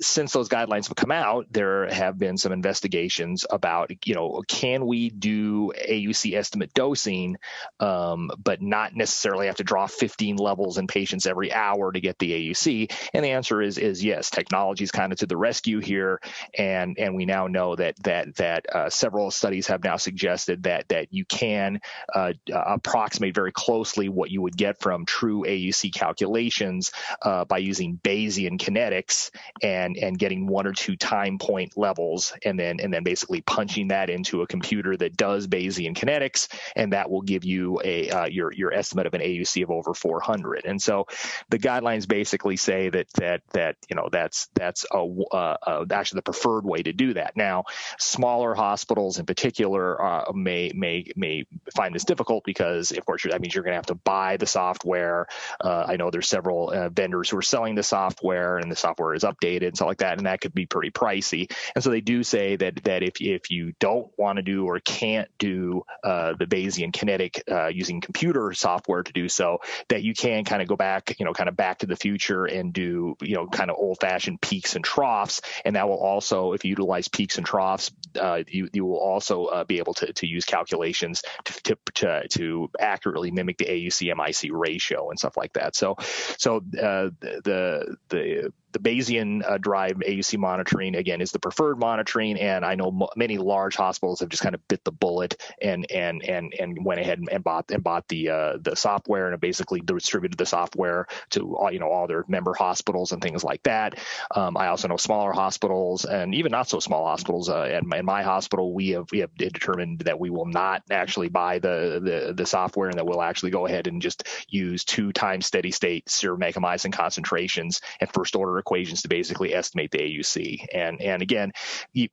since 0.00 0.32
those 0.32 0.48
guidelines 0.48 0.88
have 0.88 0.96
come 0.96 1.10
out, 1.10 1.46
there 1.50 1.92
have 1.92 2.18
been 2.18 2.36
some 2.36 2.52
investigations 2.52 3.44
about 3.48 3.90
you 4.06 4.14
know 4.14 4.42
can 4.46 4.86
we 4.86 5.10
do 5.10 5.72
AUC 5.88 6.34
estimate 6.34 6.72
dosing, 6.74 7.36
um, 7.80 8.30
but 8.42 8.62
not 8.62 8.94
necessarily 8.94 9.46
have 9.46 9.56
to 9.56 9.64
draw 9.64 9.86
15 9.86 10.36
levels 10.36 10.78
in 10.78 10.86
patients 10.86 11.26
every 11.26 11.52
hour 11.52 11.92
to 11.92 12.00
get 12.00 12.18
the 12.18 12.50
AUC? 12.50 12.92
And 13.12 13.24
the 13.24 13.30
answer 13.30 13.60
is 13.62 13.78
is 13.78 14.02
yes. 14.02 14.30
Technology 14.30 14.84
is 14.84 14.90
kind 14.90 15.12
of 15.12 15.18
to 15.18 15.26
the 15.26 15.36
rescue 15.36 15.80
here, 15.80 16.20
and 16.58 16.98
and 16.98 17.14
we 17.14 17.24
now 17.24 17.46
know 17.46 17.76
that 17.76 17.94
that 18.02 18.34
that 18.36 18.66
uh, 18.74 18.90
several 18.90 19.30
studies 19.30 19.66
have 19.66 19.82
now 19.82 19.96
suggested 19.96 20.64
that 20.64 20.88
that 20.88 21.12
you 21.12 21.24
can 21.24 21.80
uh, 22.14 22.32
approximate 22.52 23.34
very 23.34 23.52
closely 23.52 24.08
what 24.08 24.30
you 24.30 24.42
would 24.42 24.56
get 24.56 24.80
from 24.80 25.06
true 25.06 25.44
AUC 25.46 25.92
calculations 25.94 26.92
uh, 27.22 27.44
by 27.44 27.58
using 27.58 27.98
Bayesian 28.02 28.58
kinetics 28.58 29.30
and 29.62 29.96
and 29.96 30.18
getting 30.18 30.46
one 30.46 30.66
or 30.66 30.72
two 30.72 30.96
time 30.96 31.38
point 31.38 31.76
levels 31.76 32.32
and 32.44 32.58
then 32.58 32.80
and 32.80 32.92
then 32.92 33.02
basically 33.02 33.40
punching 33.40 33.88
that 33.88 34.10
into 34.10 34.42
a 34.42 34.46
computer 34.46 34.96
that 34.96 35.16
does 35.16 35.46
Bayesian 35.46 35.96
kinetics 35.96 36.48
and 36.76 36.92
that 36.92 37.10
will 37.10 37.22
give 37.22 37.44
you 37.44 37.80
a 37.84 38.10
uh, 38.10 38.26
your 38.26 38.52
your 38.52 38.72
estimate 38.72 39.06
of 39.06 39.14
an 39.14 39.20
AUC 39.20 39.62
of 39.62 39.70
over 39.70 39.94
400. 39.94 40.64
And 40.64 40.80
so 40.80 41.06
the 41.50 41.58
guidelines 41.58 42.06
basically 42.06 42.56
say 42.56 42.90
that 42.90 43.06
that 43.14 43.42
that 43.52 43.76
you 43.88 43.96
know 43.96 44.08
that's 44.10 44.48
that's 44.54 44.84
a, 44.92 45.06
uh, 45.32 45.84
actually 45.90 46.18
the 46.24 46.32
preferred 46.42 46.64
way 46.64 46.82
to 46.82 46.92
do 46.92 47.14
that. 47.14 47.36
Now, 47.36 47.64
smaller 47.98 48.54
hospitals 48.54 49.18
in 49.18 49.26
particular 49.26 50.00
uh, 50.02 50.32
may 50.32 50.72
may 50.74 51.06
may 51.16 51.44
find 51.74 51.94
this 51.94 52.04
difficult 52.04 52.44
because, 52.44 52.90
of 52.90 53.04
course, 53.06 53.22
that 53.22 53.40
means 53.40 53.54
you're 53.54 53.64
going 53.64 53.72
to 53.72 53.76
have 53.76 53.86
to 53.86 53.94
buy 53.94 54.36
the 54.36 54.46
software. 54.46 55.26
Uh, 55.60 55.84
I 55.88 55.96
know 55.96 56.10
there's 56.10 56.28
several 56.28 56.70
uh, 56.70 56.88
vendors 56.88 57.30
who 57.30 57.38
are 57.38 57.42
selling 57.42 57.74
the 57.74 57.82
software, 57.82 58.58
and 58.58 58.70
the 58.70 58.76
software 58.76 59.14
is 59.14 59.22
updated 59.22 59.68
and 59.68 59.76
stuff 59.76 59.88
like 59.88 59.98
that, 59.98 60.18
and 60.18 60.26
that 60.26 60.40
could 60.40 60.54
be 60.54 60.66
pretty 60.66 60.90
pricey. 60.90 61.52
And 61.74 61.82
so 61.82 61.90
they 61.90 62.00
do 62.00 62.22
say 62.22 62.56
that 62.56 62.82
that 62.84 63.02
if 63.02 63.20
if 63.20 63.50
you 63.50 63.72
don't 63.78 64.10
want 64.18 64.36
to 64.36 64.42
do 64.42 64.66
or 64.66 64.80
can't 64.80 65.28
do 65.38 65.84
uh, 66.02 66.34
the 66.38 66.46
Bayesian 66.46 66.92
kinetic 66.92 67.42
uh, 67.50 67.68
using 67.68 68.00
computer 68.00 68.52
software 68.52 69.02
to 69.02 69.12
do 69.12 69.28
so, 69.28 69.60
that 69.88 70.02
you 70.02 70.14
can 70.14 70.44
kind 70.44 70.62
of 70.62 70.68
go 70.68 70.76
back, 70.76 71.18
you 71.18 71.24
know, 71.24 71.32
kind 71.32 71.48
of 71.48 71.56
back 71.56 71.78
to 71.78 71.86
the 71.86 71.96
future 71.96 72.44
and 72.46 72.72
do 72.72 73.16
you 73.20 73.34
know 73.34 73.46
kind 73.46 73.70
of 73.70 73.76
old 73.78 73.98
fashioned 74.00 74.40
peaks 74.40 74.74
and 74.74 74.84
troughs, 74.84 75.40
and 75.64 75.76
that 75.76 75.88
will 75.88 75.98
also 75.98 76.21
if 76.52 76.64
you 76.64 76.70
utilize 76.70 77.08
peaks 77.08 77.36
and 77.36 77.46
troughs, 77.46 77.90
uh, 78.18 78.42
you, 78.48 78.68
you 78.72 78.84
will 78.84 78.98
also 78.98 79.46
uh, 79.46 79.64
be 79.64 79.78
able 79.78 79.94
to, 79.94 80.12
to 80.12 80.26
use 80.26 80.44
calculations 80.44 81.22
to, 81.44 81.62
to, 81.62 81.78
to, 81.94 82.28
to, 82.28 82.70
accurately 82.78 83.30
mimic 83.30 83.58
the 83.58 83.66
AUC 83.66 84.14
MIC 84.16 84.50
ratio 84.52 85.10
and 85.10 85.18
stuff 85.18 85.36
like 85.36 85.52
that. 85.54 85.74
So, 85.76 85.96
so 86.38 86.56
uh, 86.56 87.10
the, 87.20 87.96
the, 88.08 88.52
the 88.72 88.78
Bayesian 88.78 89.42
uh, 89.48 89.58
drive 89.58 89.96
AUC 89.96 90.38
monitoring 90.38 90.94
again 90.96 91.20
is 91.20 91.32
the 91.32 91.38
preferred 91.38 91.78
monitoring, 91.78 92.38
and 92.38 92.64
I 92.64 92.74
know 92.74 92.88
m- 92.88 93.08
many 93.16 93.38
large 93.38 93.76
hospitals 93.76 94.20
have 94.20 94.28
just 94.28 94.42
kind 94.42 94.54
of 94.54 94.66
bit 94.68 94.82
the 94.84 94.92
bullet 94.92 95.40
and 95.60 95.90
and 95.90 96.24
and 96.24 96.54
and 96.58 96.84
went 96.84 97.00
ahead 97.00 97.18
and, 97.18 97.44
bought 97.44 97.70
and 97.70 97.84
bought 97.84 98.08
the 98.08 98.30
uh, 98.30 98.56
the 98.60 98.76
software 98.76 99.30
and 99.30 99.40
basically 99.40 99.80
distributed 99.80 100.38
the 100.38 100.46
software 100.46 101.06
to 101.30 101.56
all 101.56 101.72
you 101.72 101.78
know 101.78 101.90
all 101.90 102.06
their 102.06 102.24
member 102.28 102.54
hospitals 102.54 103.12
and 103.12 103.22
things 103.22 103.44
like 103.44 103.62
that. 103.64 103.98
Um, 104.34 104.56
I 104.56 104.68
also 104.68 104.88
know 104.88 104.96
smaller 104.96 105.32
hospitals 105.32 106.04
and 106.04 106.34
even 106.34 106.52
not 106.52 106.68
so 106.68 106.80
small 106.80 107.06
hospitals. 107.06 107.48
Uh, 107.48 107.62
at 107.62 107.84
my, 107.84 107.98
in 107.98 108.06
my 108.06 108.22
hospital, 108.22 108.72
we 108.72 108.90
have 108.90 109.06
we 109.12 109.18
have 109.20 109.34
determined 109.36 110.00
that 110.00 110.18
we 110.18 110.30
will 110.30 110.46
not 110.46 110.82
actually 110.90 111.28
buy 111.28 111.58
the 111.58 112.00
the, 112.02 112.34
the 112.34 112.46
software 112.46 112.88
and 112.88 112.98
that 112.98 113.06
we'll 113.06 113.22
actually 113.22 113.50
go 113.50 113.66
ahead 113.66 113.86
and 113.86 114.00
just 114.00 114.26
use 114.48 114.84
two 114.84 115.12
times 115.12 115.46
steady 115.46 115.70
state 115.70 116.08
serum 116.08 116.40
vancomycin 116.40 116.92
concentrations 116.92 117.80
and 118.00 118.10
first 118.12 118.36
order 118.36 118.61
equations 118.62 119.02
to 119.02 119.08
basically 119.08 119.54
estimate 119.54 119.90
the 119.90 119.98
AUC. 119.98 120.66
And 120.72 121.00
and 121.00 121.22
again, 121.22 121.52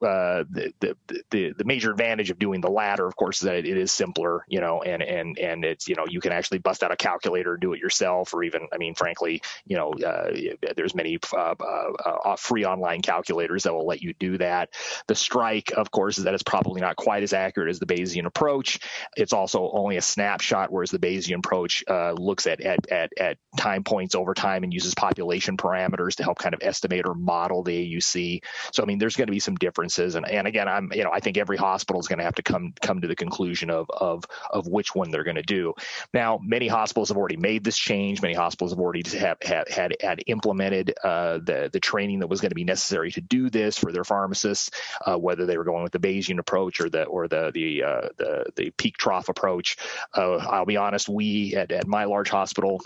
uh, 0.01 0.43
the, 0.49 0.73
the, 0.79 0.95
the 1.29 1.53
the 1.57 1.63
major 1.63 1.91
advantage 1.91 2.31
of 2.31 2.39
doing 2.39 2.61
the 2.61 2.69
latter, 2.69 3.05
of 3.05 3.15
course, 3.15 3.41
is 3.41 3.45
that 3.45 3.55
it 3.55 3.65
is 3.65 3.91
simpler, 3.91 4.43
you 4.47 4.59
know, 4.59 4.81
and 4.81 5.01
and 5.01 5.37
and 5.39 5.63
it's 5.63 5.87
you 5.87 5.95
know 5.95 6.05
you 6.07 6.19
can 6.19 6.31
actually 6.31 6.59
bust 6.59 6.83
out 6.83 6.91
a 6.91 6.97
calculator, 6.97 7.53
and 7.53 7.61
do 7.61 7.73
it 7.73 7.79
yourself, 7.79 8.33
or 8.33 8.43
even 8.43 8.67
I 8.73 8.77
mean, 8.77 8.95
frankly, 8.95 9.41
you 9.65 9.77
know, 9.77 9.93
uh, 9.93 10.31
there's 10.75 10.95
many 10.95 11.19
uh, 11.33 11.55
uh, 11.59 12.11
uh, 12.25 12.35
free 12.35 12.65
online 12.65 13.01
calculators 13.01 13.63
that 13.63 13.73
will 13.73 13.85
let 13.85 14.01
you 14.01 14.13
do 14.13 14.37
that. 14.39 14.69
The 15.07 15.15
strike, 15.15 15.71
of 15.75 15.91
course, 15.91 16.17
is 16.17 16.23
that 16.25 16.33
it's 16.33 16.43
probably 16.43 16.81
not 16.81 16.95
quite 16.95 17.23
as 17.23 17.33
accurate 17.33 17.69
as 17.69 17.79
the 17.79 17.85
Bayesian 17.85 18.25
approach. 18.25 18.79
It's 19.15 19.33
also 19.33 19.69
only 19.71 19.97
a 19.97 20.01
snapshot, 20.01 20.71
whereas 20.71 20.91
the 20.91 20.99
Bayesian 20.99 21.37
approach 21.37 21.83
looks 21.87 22.47
at, 22.47 22.61
at 22.61 22.91
at 22.91 23.11
at 23.17 23.37
time 23.57 23.83
points 23.83 24.15
over 24.15 24.33
time 24.33 24.63
and 24.63 24.73
uses 24.73 24.95
population 24.95 25.57
parameters 25.57 26.15
to 26.15 26.23
help 26.23 26.38
kind 26.39 26.55
of 26.55 26.61
estimate 26.63 27.05
or 27.05 27.13
model 27.13 27.63
the 27.63 27.95
AUC. 27.95 28.43
So 28.73 28.83
I 28.83 28.85
mean, 28.85 28.97
there's 28.97 29.15
going 29.15 29.27
to 29.27 29.31
be 29.31 29.39
some 29.39 29.55
differences, 29.55 30.15
and 30.15 30.27
and 30.27 30.47
again, 30.47 30.67
I'm 30.67 30.91
you 30.93 31.03
know 31.03 31.11
I 31.11 31.19
think 31.19 31.37
every 31.37 31.57
hospital 31.57 31.99
is 31.99 32.07
going 32.07 32.19
to 32.19 32.25
have 32.25 32.35
to 32.35 32.43
come 32.43 32.73
come 32.81 33.01
to 33.01 33.07
the 33.07 33.15
conclusion 33.15 33.69
of 33.69 33.89
of 33.89 34.23
of 34.49 34.67
which 34.67 34.95
one 34.95 35.11
they're 35.11 35.23
going 35.23 35.35
to 35.35 35.43
do. 35.43 35.73
Now, 36.13 36.39
many 36.41 36.67
hospitals 36.67 37.09
have 37.09 37.17
already 37.17 37.37
made 37.37 37.63
this 37.63 37.77
change. 37.77 38.21
Many 38.21 38.33
hospitals 38.33 38.71
have 38.71 38.79
already 38.79 39.03
have, 39.17 39.37
had 39.69 39.95
had 40.01 40.23
implemented 40.27 40.93
uh, 41.03 41.39
the 41.39 41.69
the 41.71 41.79
training 41.79 42.19
that 42.19 42.27
was 42.27 42.41
going 42.41 42.49
to 42.49 42.55
be 42.55 42.63
necessary 42.63 43.11
to 43.11 43.21
do 43.21 43.49
this 43.49 43.77
for 43.77 43.91
their 43.91 44.03
pharmacists, 44.03 44.71
uh, 45.05 45.17
whether 45.17 45.45
they 45.45 45.57
were 45.57 45.63
going 45.63 45.83
with 45.83 45.91
the 45.91 45.99
Bayesian 45.99 46.39
approach 46.39 46.81
or 46.81 46.89
the 46.89 47.03
or 47.03 47.27
the 47.27 47.51
the 47.53 47.83
uh, 47.83 48.09
the, 48.17 48.45
the 48.55 48.69
peak 48.71 48.97
trough 48.97 49.29
approach. 49.29 49.77
Uh, 50.15 50.37
I'll 50.37 50.65
be 50.65 50.77
honest, 50.77 51.09
we 51.09 51.55
at, 51.55 51.71
at 51.71 51.87
my 51.87 52.05
large 52.05 52.29
hospital 52.29 52.81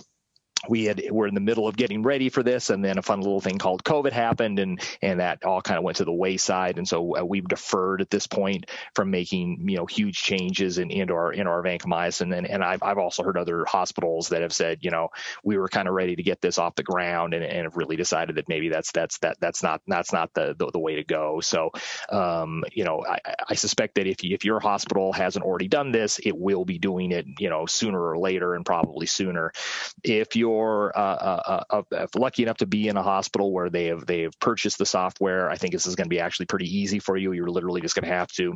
we 0.70 0.86
had 0.86 1.04
we're 1.12 1.28
in 1.28 1.34
the 1.34 1.42
middle 1.42 1.68
of 1.68 1.76
getting 1.76 2.04
ready 2.04 2.30
for 2.30 2.42
this, 2.42 2.70
and 2.70 2.84
then 2.84 2.98
a 2.98 3.02
fun 3.02 3.20
little 3.20 3.42
thing 3.42 3.58
called 3.58 3.84
COVID 3.84 4.12
happened, 4.12 4.60
and 4.60 4.80
and 5.02 5.20
that 5.20 5.44
all 5.44 5.62
kind 5.62 5.78
of 5.78 5.84
went 5.84 5.98
to 5.98 6.06
the 6.06 6.14
wayside, 6.14 6.78
and 6.78 6.88
so 6.88 7.18
uh, 7.18 7.24
we've 7.24 7.48
deferred 7.48 8.02
at 8.02 8.10
this 8.10 8.28
point 8.28 8.70
from 8.96 9.12
making 9.12 9.68
you 9.68 9.78
know 9.78 9.86
huge 9.86 10.22
changes 10.22 10.78
in 10.78 10.90
into 10.90 11.14
our 11.14 11.34
in 11.34 11.48
our 11.48 11.62
vancomycin, 11.62 12.36
and 12.36 12.48
and 12.48 12.64
I've 12.64 12.82
I've 12.82 12.98
also 12.98 13.24
heard 13.24 13.38
other 13.38 13.66
hospitals 13.66 14.30
that 14.30 14.42
have 14.42 14.54
said 14.54 14.80
you 14.82 14.92
know 14.92 15.10
we 15.44 15.58
were 15.58 15.68
kind 15.68 15.88
of 15.88 15.94
ready 15.94 16.16
to 16.16 16.24
get 16.24 16.42
this 16.42 16.58
off 16.58 16.76
the 16.76 16.84
ground, 16.84 17.34
and, 17.34 17.44
and 17.44 17.64
have 17.64 17.76
really 17.76 17.98
decided 17.98 18.38
that 18.38 18.48
maybe 18.48 18.70
that's 18.70 18.92
that's 18.94 19.18
that 19.20 19.38
that's 19.42 19.64
not 19.64 19.82
that's 19.88 20.14
not 20.14 20.34
the 20.34 20.56
the, 20.58 20.72
the 20.72 20.80
way 20.80 20.96
to 20.96 21.04
go. 21.04 21.42
So 21.42 21.72
um, 22.10 22.64
you 22.72 22.86
know 22.86 23.04
I, 23.08 23.20
I 23.50 23.56
suspect 23.56 23.96
that 23.96 24.08
if 24.08 24.24
you, 24.24 24.34
if 24.34 24.46
your 24.46 24.62
hospital 24.62 25.12
hasn't 25.12 25.44
already 25.44 25.68
done 25.68 25.92
this, 25.92 26.20
it 26.20 26.38
will 26.38 26.64
be 26.64 26.80
doing 26.80 27.12
it 27.12 27.26
you 27.38 27.50
know 27.50 27.66
sooner 27.66 28.02
or 28.02 28.18
later, 28.18 28.56
and 28.56 28.66
probably 28.66 29.08
sooner. 29.08 29.52
If 30.04 30.38
you're 30.38 30.53
you're 30.54 30.92
uh, 30.96 31.62
uh, 31.70 31.84
uh, 31.92 32.08
lucky 32.16 32.44
enough 32.44 32.58
to 32.58 32.66
be 32.66 32.88
in 32.88 32.98
a 32.98 33.04
hospital 33.04 33.52
where 33.52 33.70
they 33.70 33.86
have 33.86 34.06
they 34.06 34.22
have 34.22 34.40
purchased 34.40 34.78
the 34.78 34.86
software, 34.86 35.50
I 35.50 35.56
think 35.56 35.74
this 35.74 35.86
is 35.86 35.96
going 35.96 36.06
to 36.06 36.10
be 36.10 36.20
actually 36.20 36.46
pretty 36.48 36.78
easy 36.78 37.00
for 37.00 37.18
you. 37.18 37.32
You're 37.32 37.50
literally 37.50 37.82
just 37.82 37.96
going 37.96 38.08
to 38.08 38.16
have 38.16 38.30
to 38.34 38.56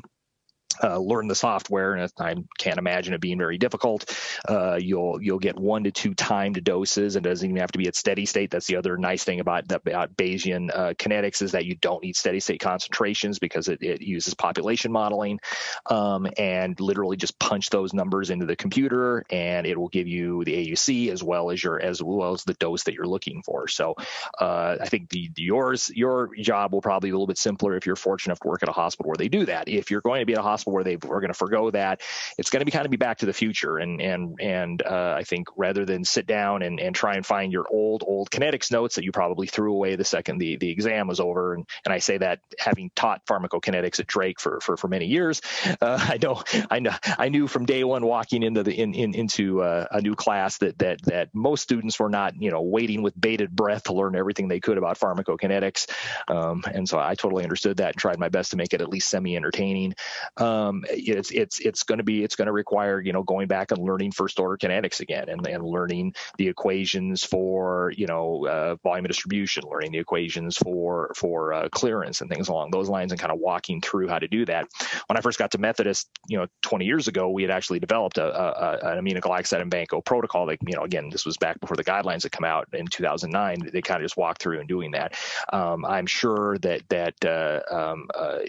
uh, 0.83 0.97
learn 0.99 1.27
the 1.27 1.35
software, 1.35 1.95
and 1.95 2.11
I 2.19 2.35
can't 2.57 2.77
imagine 2.77 3.13
it 3.13 3.21
being 3.21 3.37
very 3.37 3.57
difficult. 3.57 4.13
Uh, 4.47 4.77
you'll 4.79 5.21
you'll 5.21 5.39
get 5.39 5.57
one 5.57 5.83
to 5.85 5.91
two 5.91 6.13
timed 6.13 6.63
doses, 6.63 7.15
and 7.15 7.25
it 7.25 7.29
doesn't 7.29 7.49
even 7.49 7.59
have 7.59 7.71
to 7.71 7.77
be 7.77 7.87
at 7.87 7.95
steady 7.95 8.25
state. 8.25 8.51
That's 8.51 8.67
the 8.67 8.75
other 8.75 8.97
nice 8.97 9.23
thing 9.23 9.39
about, 9.39 9.71
about 9.71 10.15
Bayesian 10.15 10.69
uh, 10.73 10.93
kinetics 10.93 11.41
is 11.41 11.51
that 11.53 11.65
you 11.65 11.75
don't 11.75 12.03
need 12.03 12.15
steady 12.15 12.39
state 12.39 12.59
concentrations 12.59 13.39
because 13.39 13.67
it, 13.67 13.81
it 13.81 14.01
uses 14.01 14.33
population 14.33 14.91
modeling, 14.91 15.39
um, 15.87 16.27
and 16.37 16.79
literally 16.79 17.17
just 17.17 17.39
punch 17.39 17.69
those 17.69 17.93
numbers 17.93 18.29
into 18.29 18.45
the 18.45 18.55
computer, 18.55 19.25
and 19.29 19.65
it 19.65 19.77
will 19.77 19.89
give 19.89 20.07
you 20.07 20.43
the 20.43 20.71
AUC 20.71 21.11
as 21.11 21.23
well 21.23 21.49
as 21.49 21.63
your 21.63 21.81
as 21.81 22.03
well 22.03 22.33
as 22.33 22.43
the 22.43 22.53
dose 22.55 22.83
that 22.83 22.93
you're 22.93 23.07
looking 23.07 23.41
for. 23.41 23.67
So 23.67 23.95
uh, 24.39 24.77
I 24.79 24.87
think 24.87 25.09
the 25.09 25.31
yours 25.37 25.89
your 25.93 26.35
job 26.35 26.73
will 26.73 26.81
probably 26.81 27.09
be 27.09 27.11
a 27.11 27.13
little 27.13 27.27
bit 27.27 27.37
simpler 27.37 27.75
if 27.75 27.85
you're 27.85 27.95
fortunate 27.95 28.27
enough 28.31 28.39
to 28.41 28.47
work 28.47 28.63
at 28.63 28.69
a 28.69 28.73
hospital 28.73 29.09
where 29.09 29.17
they 29.17 29.29
do 29.29 29.45
that. 29.45 29.67
If 29.67 29.89
you're 29.89 30.01
going 30.01 30.19
to 30.19 30.25
be 30.25 30.33
at 30.33 30.39
a 30.39 30.43
hospital 30.43 30.56
where 30.65 30.83
they 30.83 30.95
were 30.95 31.19
going 31.19 31.31
to 31.31 31.37
forego 31.37 31.71
that. 31.71 32.01
It's 32.37 32.49
going 32.49 32.61
to 32.61 32.65
be 32.65 32.71
kind 32.71 32.85
of 32.85 32.91
be 32.91 32.97
back 32.97 33.19
to 33.19 33.25
the 33.25 33.33
future, 33.33 33.77
and 33.77 34.01
and 34.01 34.39
and 34.39 34.81
uh, 34.81 35.15
I 35.17 35.23
think 35.23 35.47
rather 35.55 35.85
than 35.85 36.03
sit 36.03 36.27
down 36.27 36.61
and, 36.61 36.79
and 36.79 36.95
try 36.95 37.15
and 37.15 37.25
find 37.25 37.51
your 37.51 37.65
old 37.69 38.03
old 38.05 38.31
kinetics 38.31 38.71
notes 38.71 38.95
that 38.95 39.03
you 39.03 39.11
probably 39.11 39.47
threw 39.47 39.73
away 39.73 39.95
the 39.95 40.03
second 40.03 40.39
the, 40.39 40.57
the 40.57 40.69
exam 40.69 41.07
was 41.07 41.19
over, 41.19 41.53
and, 41.53 41.67
and 41.85 41.93
I 41.93 41.99
say 41.99 42.17
that 42.17 42.39
having 42.59 42.91
taught 42.95 43.25
pharmacokinetics 43.25 43.99
at 43.99 44.07
Drake 44.07 44.39
for 44.39 44.59
for, 44.61 44.77
for 44.77 44.87
many 44.87 45.05
years, 45.05 45.41
uh, 45.81 45.97
I 46.09 46.17
know 46.21 46.43
I 46.69 46.79
know 46.79 46.93
I 47.05 47.29
knew 47.29 47.47
from 47.47 47.65
day 47.65 47.83
one 47.83 48.05
walking 48.05 48.43
into 48.43 48.63
the 48.63 48.73
in, 48.73 48.93
in 48.93 49.13
into 49.13 49.61
uh, 49.61 49.87
a 49.91 50.01
new 50.01 50.15
class 50.15 50.57
that 50.59 50.79
that 50.79 51.01
that 51.03 51.29
most 51.33 51.63
students 51.63 51.99
were 51.99 52.09
not 52.09 52.41
you 52.41 52.51
know 52.51 52.61
waiting 52.61 53.01
with 53.01 53.19
bated 53.19 53.55
breath 53.55 53.83
to 53.83 53.93
learn 53.93 54.15
everything 54.15 54.47
they 54.47 54.59
could 54.59 54.77
about 54.77 54.99
pharmacokinetics, 54.99 55.87
um, 56.27 56.63
and 56.71 56.87
so 56.87 56.99
I 56.99 57.15
totally 57.15 57.43
understood 57.43 57.77
that 57.77 57.89
and 57.89 57.97
tried 57.97 58.19
my 58.19 58.29
best 58.29 58.51
to 58.51 58.57
make 58.57 58.73
it 58.73 58.81
at 58.81 58.89
least 58.89 59.09
semi 59.09 59.35
entertaining. 59.35 59.95
Um, 60.37 60.46
it's 60.89 61.31
it's 61.31 61.59
it's 61.59 61.83
going 61.83 61.97
to 61.97 62.03
be 62.03 62.23
it's 62.23 62.35
going 62.35 62.45
to 62.45 62.51
require 62.51 62.99
you 62.99 63.13
know 63.13 63.23
going 63.23 63.47
back 63.47 63.71
and 63.71 63.81
learning 63.83 64.11
first 64.11 64.39
order 64.39 64.57
kinetics 64.57 64.99
again 64.99 65.29
and, 65.29 65.45
and 65.47 65.63
learning 65.63 66.13
the 66.37 66.47
equations 66.47 67.23
for 67.23 67.91
you 67.95 68.07
know 68.07 68.45
uh, 68.47 68.75
volume 68.83 69.05
of 69.05 69.09
distribution, 69.09 69.63
learning 69.69 69.91
the 69.91 69.99
equations 69.99 70.57
for 70.57 71.11
for 71.15 71.53
uh, 71.53 71.69
clearance 71.69 72.21
and 72.21 72.29
things 72.29 72.49
along 72.49 72.71
those 72.71 72.89
lines, 72.89 73.11
and 73.11 73.19
kind 73.19 73.31
of 73.31 73.39
walking 73.39 73.81
through 73.81 74.07
how 74.07 74.19
to 74.19 74.27
do 74.27 74.45
that. 74.45 74.67
When 75.07 75.17
I 75.17 75.21
first 75.21 75.39
got 75.39 75.51
to 75.51 75.57
Methodist, 75.57 76.09
you 76.27 76.37
know, 76.37 76.47
20 76.61 76.85
years 76.85 77.07
ago, 77.07 77.29
we 77.29 77.41
had 77.41 77.51
actually 77.51 77.79
developed 77.79 78.17
a, 78.17 78.25
a, 78.25 78.93
an 78.93 79.03
aminoglycoside 79.03 79.61
and 79.61 79.71
vanco 79.71 80.03
protocol. 80.03 80.45
That 80.45 80.59
you 80.65 80.75
know, 80.75 80.83
again, 80.83 81.09
this 81.09 81.25
was 81.25 81.37
back 81.37 81.59
before 81.59 81.77
the 81.77 81.83
guidelines 81.83 82.23
had 82.23 82.31
come 82.31 82.45
out 82.45 82.67
in 82.73 82.87
2009. 82.87 83.69
They 83.71 83.81
kind 83.81 84.01
of 84.01 84.05
just 84.05 84.17
walked 84.17 84.41
through 84.41 84.59
and 84.59 84.67
doing 84.67 84.91
that. 84.91 85.17
Um, 85.51 85.85
I'm 85.85 86.05
sure 86.05 86.57
that 86.59 86.81
that 86.89 87.25
uh, 87.25 87.61
um, 87.73 88.07
uh, 88.13 88.39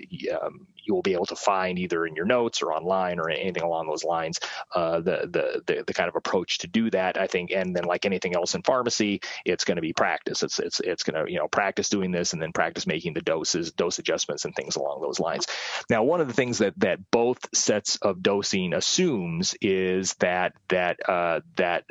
um, 0.42 0.66
you 0.88 0.94
will 0.94 1.02
be 1.02 1.12
able 1.12 1.26
to 1.26 1.36
find 1.36 1.78
either 1.78 2.06
in 2.06 2.16
your 2.16 2.24
notes 2.24 2.62
or 2.62 2.72
online 2.72 3.20
or 3.20 3.30
anything 3.30 3.62
along 3.62 3.86
those 3.86 4.04
lines 4.04 4.38
uh, 4.74 5.00
the, 5.00 5.28
the, 5.30 5.62
the 5.66 5.84
the 5.86 5.94
kind 5.94 6.08
of 6.08 6.16
approach 6.16 6.58
to 6.58 6.66
do 6.66 6.90
that. 6.90 7.18
I 7.18 7.26
think, 7.26 7.50
and 7.50 7.74
then 7.74 7.84
like 7.84 8.04
anything 8.04 8.34
else 8.34 8.54
in 8.54 8.62
pharmacy, 8.62 9.20
it's 9.44 9.64
going 9.64 9.76
to 9.76 9.82
be 9.82 9.92
practice. 9.92 10.42
It's 10.42 10.58
it's 10.58 10.80
it's 10.80 11.02
going 11.02 11.24
to 11.24 11.30
you 11.30 11.38
know 11.38 11.48
practice 11.48 11.88
doing 11.88 12.10
this 12.10 12.32
and 12.32 12.42
then 12.42 12.52
practice 12.52 12.86
making 12.86 13.14
the 13.14 13.20
doses, 13.20 13.72
dose 13.72 13.98
adjustments, 13.98 14.44
and 14.44 14.54
things 14.54 14.76
along 14.76 15.00
those 15.00 15.20
lines. 15.20 15.46
Now, 15.90 16.02
one 16.02 16.20
of 16.20 16.28
the 16.28 16.34
things 16.34 16.58
that 16.58 16.74
that 16.78 17.10
both 17.10 17.38
sets 17.54 17.96
of 17.96 18.22
dosing 18.22 18.74
assumes 18.74 19.54
is 19.60 20.14
that 20.14 20.54
that 20.68 21.08
uh, 21.08 21.40
that 21.56 21.84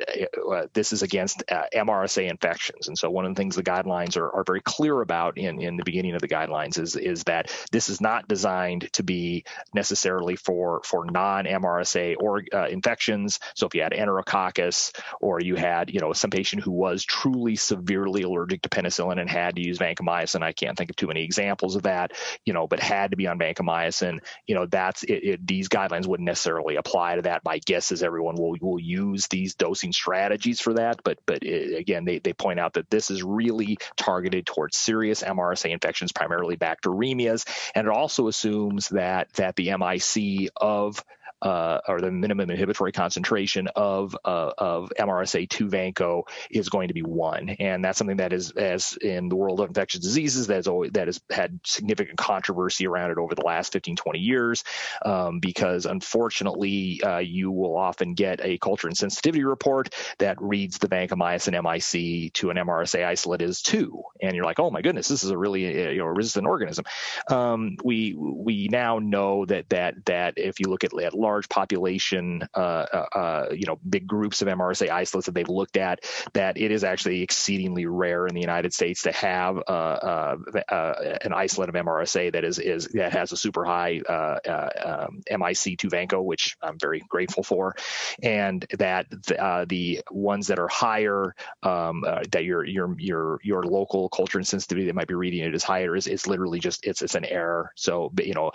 uh, 0.52 0.66
this 0.72 0.92
is 0.92 1.02
against 1.02 1.42
uh, 1.50 1.64
MRSA 1.74 2.30
infections, 2.30 2.88
and 2.88 2.96
so 2.96 3.10
one 3.10 3.24
of 3.24 3.34
the 3.34 3.38
things 3.38 3.56
the 3.56 3.62
guidelines 3.62 4.16
are, 4.16 4.30
are 4.32 4.44
very 4.44 4.60
clear 4.60 5.00
about 5.00 5.38
in 5.38 5.60
in 5.60 5.76
the 5.76 5.84
beginning 5.84 6.14
of 6.14 6.20
the 6.20 6.28
guidelines 6.28 6.78
is 6.78 6.96
is 6.96 7.24
that 7.24 7.52
this 7.72 7.88
is 7.88 8.00
not 8.00 8.28
designed 8.28 8.87
to 8.92 9.02
be 9.02 9.44
necessarily 9.74 10.36
for 10.36 10.80
for 10.84 11.04
non-MRSA 11.04 12.16
or 12.18 12.42
uh, 12.52 12.68
infections. 12.68 13.38
So 13.54 13.66
if 13.66 13.74
you 13.74 13.82
had 13.82 13.92
enterococcus 13.92 14.96
or 15.20 15.40
you 15.40 15.56
had 15.56 15.90
you 15.92 16.00
know 16.00 16.12
some 16.12 16.30
patient 16.30 16.62
who 16.62 16.72
was 16.72 17.04
truly 17.04 17.56
severely 17.56 18.22
allergic 18.22 18.62
to 18.62 18.68
penicillin 18.68 19.20
and 19.20 19.28
had 19.28 19.56
to 19.56 19.66
use 19.66 19.78
vancomycin, 19.78 20.42
I 20.42 20.52
can't 20.52 20.76
think 20.76 20.90
of 20.90 20.96
too 20.96 21.06
many 21.06 21.24
examples 21.24 21.76
of 21.76 21.82
that. 21.82 22.12
You 22.44 22.52
know, 22.52 22.66
but 22.66 22.80
had 22.80 23.10
to 23.10 23.16
be 23.16 23.26
on 23.26 23.38
vancomycin. 23.38 24.20
You 24.46 24.54
know, 24.54 24.66
that's 24.66 25.02
it, 25.02 25.24
it, 25.24 25.46
these 25.46 25.68
guidelines 25.68 26.06
wouldn't 26.06 26.26
necessarily 26.26 26.76
apply 26.76 27.16
to 27.16 27.22
that. 27.22 27.44
My 27.44 27.58
guess 27.58 27.92
is 27.92 28.02
everyone 28.02 28.36
will 28.36 28.56
will 28.60 28.80
use 28.80 29.26
these 29.28 29.54
dosing 29.54 29.92
strategies 29.92 30.60
for 30.60 30.74
that. 30.74 31.00
But 31.04 31.18
but 31.26 31.42
it, 31.42 31.78
again, 31.78 32.04
they 32.04 32.18
they 32.18 32.32
point 32.32 32.60
out 32.60 32.74
that 32.74 32.90
this 32.90 33.10
is 33.10 33.22
really 33.22 33.78
targeted 33.96 34.46
towards 34.46 34.76
serious 34.76 35.22
MRSA 35.22 35.70
infections, 35.70 36.12
primarily 36.12 36.56
bacteremias, 36.56 37.46
and 37.74 37.86
it 37.86 37.92
also 37.92 38.28
assumes 38.28 38.58
assumes 38.68 38.88
that 38.88 39.32
that 39.34 39.56
the 39.56 39.74
MIC 39.76 40.50
of 40.56 41.02
uh, 41.42 41.78
or 41.86 42.00
the 42.00 42.10
minimum 42.10 42.50
inhibitory 42.50 42.92
concentration 42.92 43.68
of 43.76 44.16
uh, 44.24 44.52
of 44.58 44.92
MRSA2 44.98 45.70
Vanco 45.70 46.22
is 46.50 46.68
going 46.68 46.88
to 46.88 46.94
be 46.94 47.02
one, 47.02 47.50
and 47.50 47.84
that's 47.84 47.98
something 47.98 48.16
that 48.18 48.32
is 48.32 48.50
as 48.52 48.96
in 49.00 49.28
the 49.28 49.36
world 49.36 49.60
of 49.60 49.68
infectious 49.68 50.00
diseases 50.00 50.46
that 50.48 50.56
has 50.56 50.66
always 50.66 50.92
that 50.92 51.06
has 51.06 51.20
had 51.30 51.60
significant 51.64 52.18
controversy 52.18 52.86
around 52.86 53.10
it 53.10 53.18
over 53.18 53.34
the 53.34 53.44
last 53.44 53.72
15 53.72 53.96
20 53.96 54.18
years 54.18 54.64
um, 55.04 55.40
because 55.40 55.86
unfortunately 55.86 57.00
uh, 57.02 57.18
you 57.18 57.50
will 57.50 57.76
often 57.76 58.14
get 58.14 58.40
a 58.42 58.58
culture 58.58 58.88
and 58.88 58.96
sensitivity 58.96 59.44
report 59.44 59.94
that 60.18 60.40
reads 60.40 60.78
the 60.78 60.88
vancomycin 60.88 61.52
MIC 61.52 62.32
to 62.32 62.50
an 62.50 62.56
MRSA 62.56 63.04
isolate 63.04 63.42
is 63.42 63.62
two, 63.62 64.02
and 64.20 64.34
you're 64.34 64.44
like 64.44 64.58
oh 64.58 64.70
my 64.70 64.82
goodness 64.82 65.08
this 65.08 65.24
is 65.24 65.30
a 65.30 65.38
really 65.38 65.86
uh, 65.86 65.90
you 65.90 65.98
know 65.98 66.06
resistant 66.06 66.46
organism. 66.46 66.84
Um, 67.28 67.76
we 67.84 68.14
we 68.14 68.68
now 68.70 68.98
know 68.98 69.44
that 69.46 69.68
that 69.70 70.04
that 70.06 70.34
if 70.36 70.60
you 70.60 70.66
look 70.66 70.84
at, 70.84 70.98
at 71.00 71.14
large 71.28 71.48
population, 71.50 72.48
uh, 72.54 72.86
uh, 72.98 73.06
uh, 73.14 73.46
you 73.52 73.66
know, 73.66 73.78
big 73.86 74.06
groups 74.06 74.40
of 74.40 74.48
MRSA 74.48 74.88
isolates 74.88 75.26
that 75.26 75.34
they've 75.34 75.48
looked 75.48 75.76
at, 75.76 76.00
that 76.32 76.56
it 76.56 76.70
is 76.70 76.84
actually 76.84 77.22
exceedingly 77.22 77.84
rare 77.84 78.26
in 78.26 78.34
the 78.34 78.40
United 78.40 78.72
States 78.72 79.02
to 79.02 79.12
have 79.12 79.58
uh, 79.68 80.36
uh, 80.70 81.16
an 81.20 81.34
isolate 81.34 81.68
of 81.68 81.74
MRSA 81.74 82.32
that 82.32 82.44
is 82.44 82.58
is 82.58 82.88
that 82.94 83.12
has 83.12 83.32
a 83.32 83.36
super 83.36 83.64
high 83.64 84.00
um, 84.08 85.22
MIC2 85.30 85.84
Vanco, 85.90 86.24
which 86.24 86.56
I'm 86.62 86.78
very 86.78 87.02
grateful 87.08 87.42
for, 87.42 87.76
and 88.22 88.64
that 88.78 89.06
the, 89.10 90.02
ones 90.10 90.46
that 90.48 90.58
are 90.58 90.68
higher, 90.68 91.34
um, 91.62 92.04
that 92.32 92.44
your 92.44 92.64
your 92.64 92.94
your 92.98 93.40
your 93.42 93.62
local 93.62 94.08
culture 94.08 94.38
and 94.38 94.46
sensitivity 94.46 94.86
that 94.86 94.94
might 94.94 95.08
be 95.08 95.14
reading 95.14 95.40
it 95.44 95.54
is 95.54 95.62
higher 95.62 95.94
is 95.94 96.06
it's 96.06 96.26
literally 96.26 96.58
just 96.58 96.86
it's 96.86 97.02
it's 97.02 97.14
an 97.14 97.24
error. 97.24 97.70
So 97.76 98.10
you 98.22 98.34
know, 98.34 98.50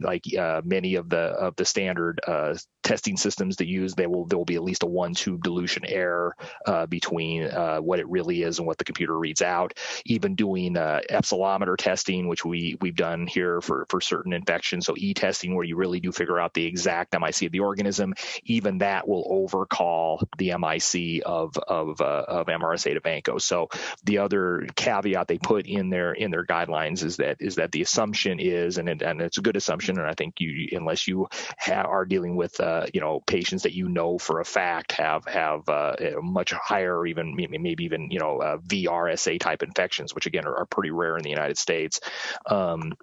like 0.00 0.24
many 0.64 0.96
of 0.96 1.08
the 1.08 1.24
of 1.46 1.54
the 1.56 1.64
standard 1.64 1.83
uh, 1.88 2.54
testing 2.82 3.16
systems 3.16 3.56
that 3.56 3.66
use, 3.66 3.94
they 3.94 4.06
will 4.06 4.26
there 4.26 4.38
will 4.38 4.44
be 4.44 4.54
at 4.54 4.62
least 4.62 4.82
a 4.82 4.86
one 4.86 5.14
tube 5.14 5.42
dilution 5.42 5.84
error 5.86 6.36
uh, 6.66 6.86
between 6.86 7.44
uh, 7.44 7.78
what 7.78 7.98
it 7.98 8.08
really 8.08 8.42
is 8.42 8.58
and 8.58 8.66
what 8.66 8.78
the 8.78 8.84
computer 8.84 9.18
reads 9.18 9.42
out. 9.42 9.74
Even 10.04 10.34
doing 10.34 10.76
uh, 10.76 11.00
epsilometer 11.10 11.76
testing, 11.76 12.28
which 12.28 12.44
we 12.44 12.76
we've 12.80 12.96
done 12.96 13.26
here 13.26 13.60
for 13.60 13.86
for 13.88 14.00
certain 14.00 14.32
infections, 14.32 14.86
so 14.86 14.94
e 14.96 15.14
testing 15.14 15.54
where 15.54 15.64
you 15.64 15.76
really 15.76 16.00
do 16.00 16.12
figure 16.12 16.38
out 16.38 16.54
the 16.54 16.66
exact 16.66 17.14
MIC 17.18 17.42
of 17.42 17.52
the 17.52 17.60
organism, 17.60 18.14
even 18.44 18.78
that 18.78 19.08
will 19.08 19.26
overcall 19.28 20.22
the 20.38 20.52
MIC 20.56 21.22
of 21.24 21.56
of 21.56 22.00
uh, 22.00 22.24
of 22.28 22.46
MRSA 22.46 22.94
to 22.94 23.00
Vanco. 23.00 23.40
So 23.40 23.68
the 24.04 24.18
other 24.18 24.66
caveat 24.76 25.28
they 25.28 25.38
put 25.38 25.66
in 25.66 25.90
their 25.90 26.12
in 26.12 26.30
their 26.30 26.44
guidelines 26.44 27.02
is 27.02 27.16
that 27.16 27.38
is 27.40 27.56
that 27.56 27.72
the 27.72 27.82
assumption 27.82 28.38
is, 28.40 28.78
and 28.78 28.88
and 28.88 29.20
it's 29.20 29.38
a 29.38 29.42
good 29.42 29.56
assumption, 29.56 29.98
and 29.98 30.06
I 30.06 30.14
think 30.14 30.40
you 30.40 30.68
unless 30.72 31.08
you 31.08 31.28
are 31.82 32.04
dealing 32.04 32.36
with 32.36 32.58
uh, 32.60 32.86
you 32.92 33.00
know 33.00 33.20
patients 33.26 33.64
that 33.64 33.74
you 33.74 33.88
know 33.88 34.18
for 34.18 34.40
a 34.40 34.44
fact 34.44 34.92
have 34.92 35.24
have 35.26 35.68
uh, 35.68 35.96
much 36.22 36.52
higher, 36.52 37.06
even 37.06 37.34
maybe 37.36 37.84
even 37.84 38.10
you 38.10 38.18
know 38.18 38.38
uh, 38.38 38.58
VRSA 38.58 39.40
type 39.40 39.62
infections, 39.62 40.14
which 40.14 40.26
again 40.26 40.46
are, 40.46 40.56
are, 40.56 40.66
pretty 40.66 40.90
rare 40.90 41.16
in 41.16 41.22
the 41.22 41.30
United 41.30 41.58
States. 41.58 42.00
Um, 42.46 42.94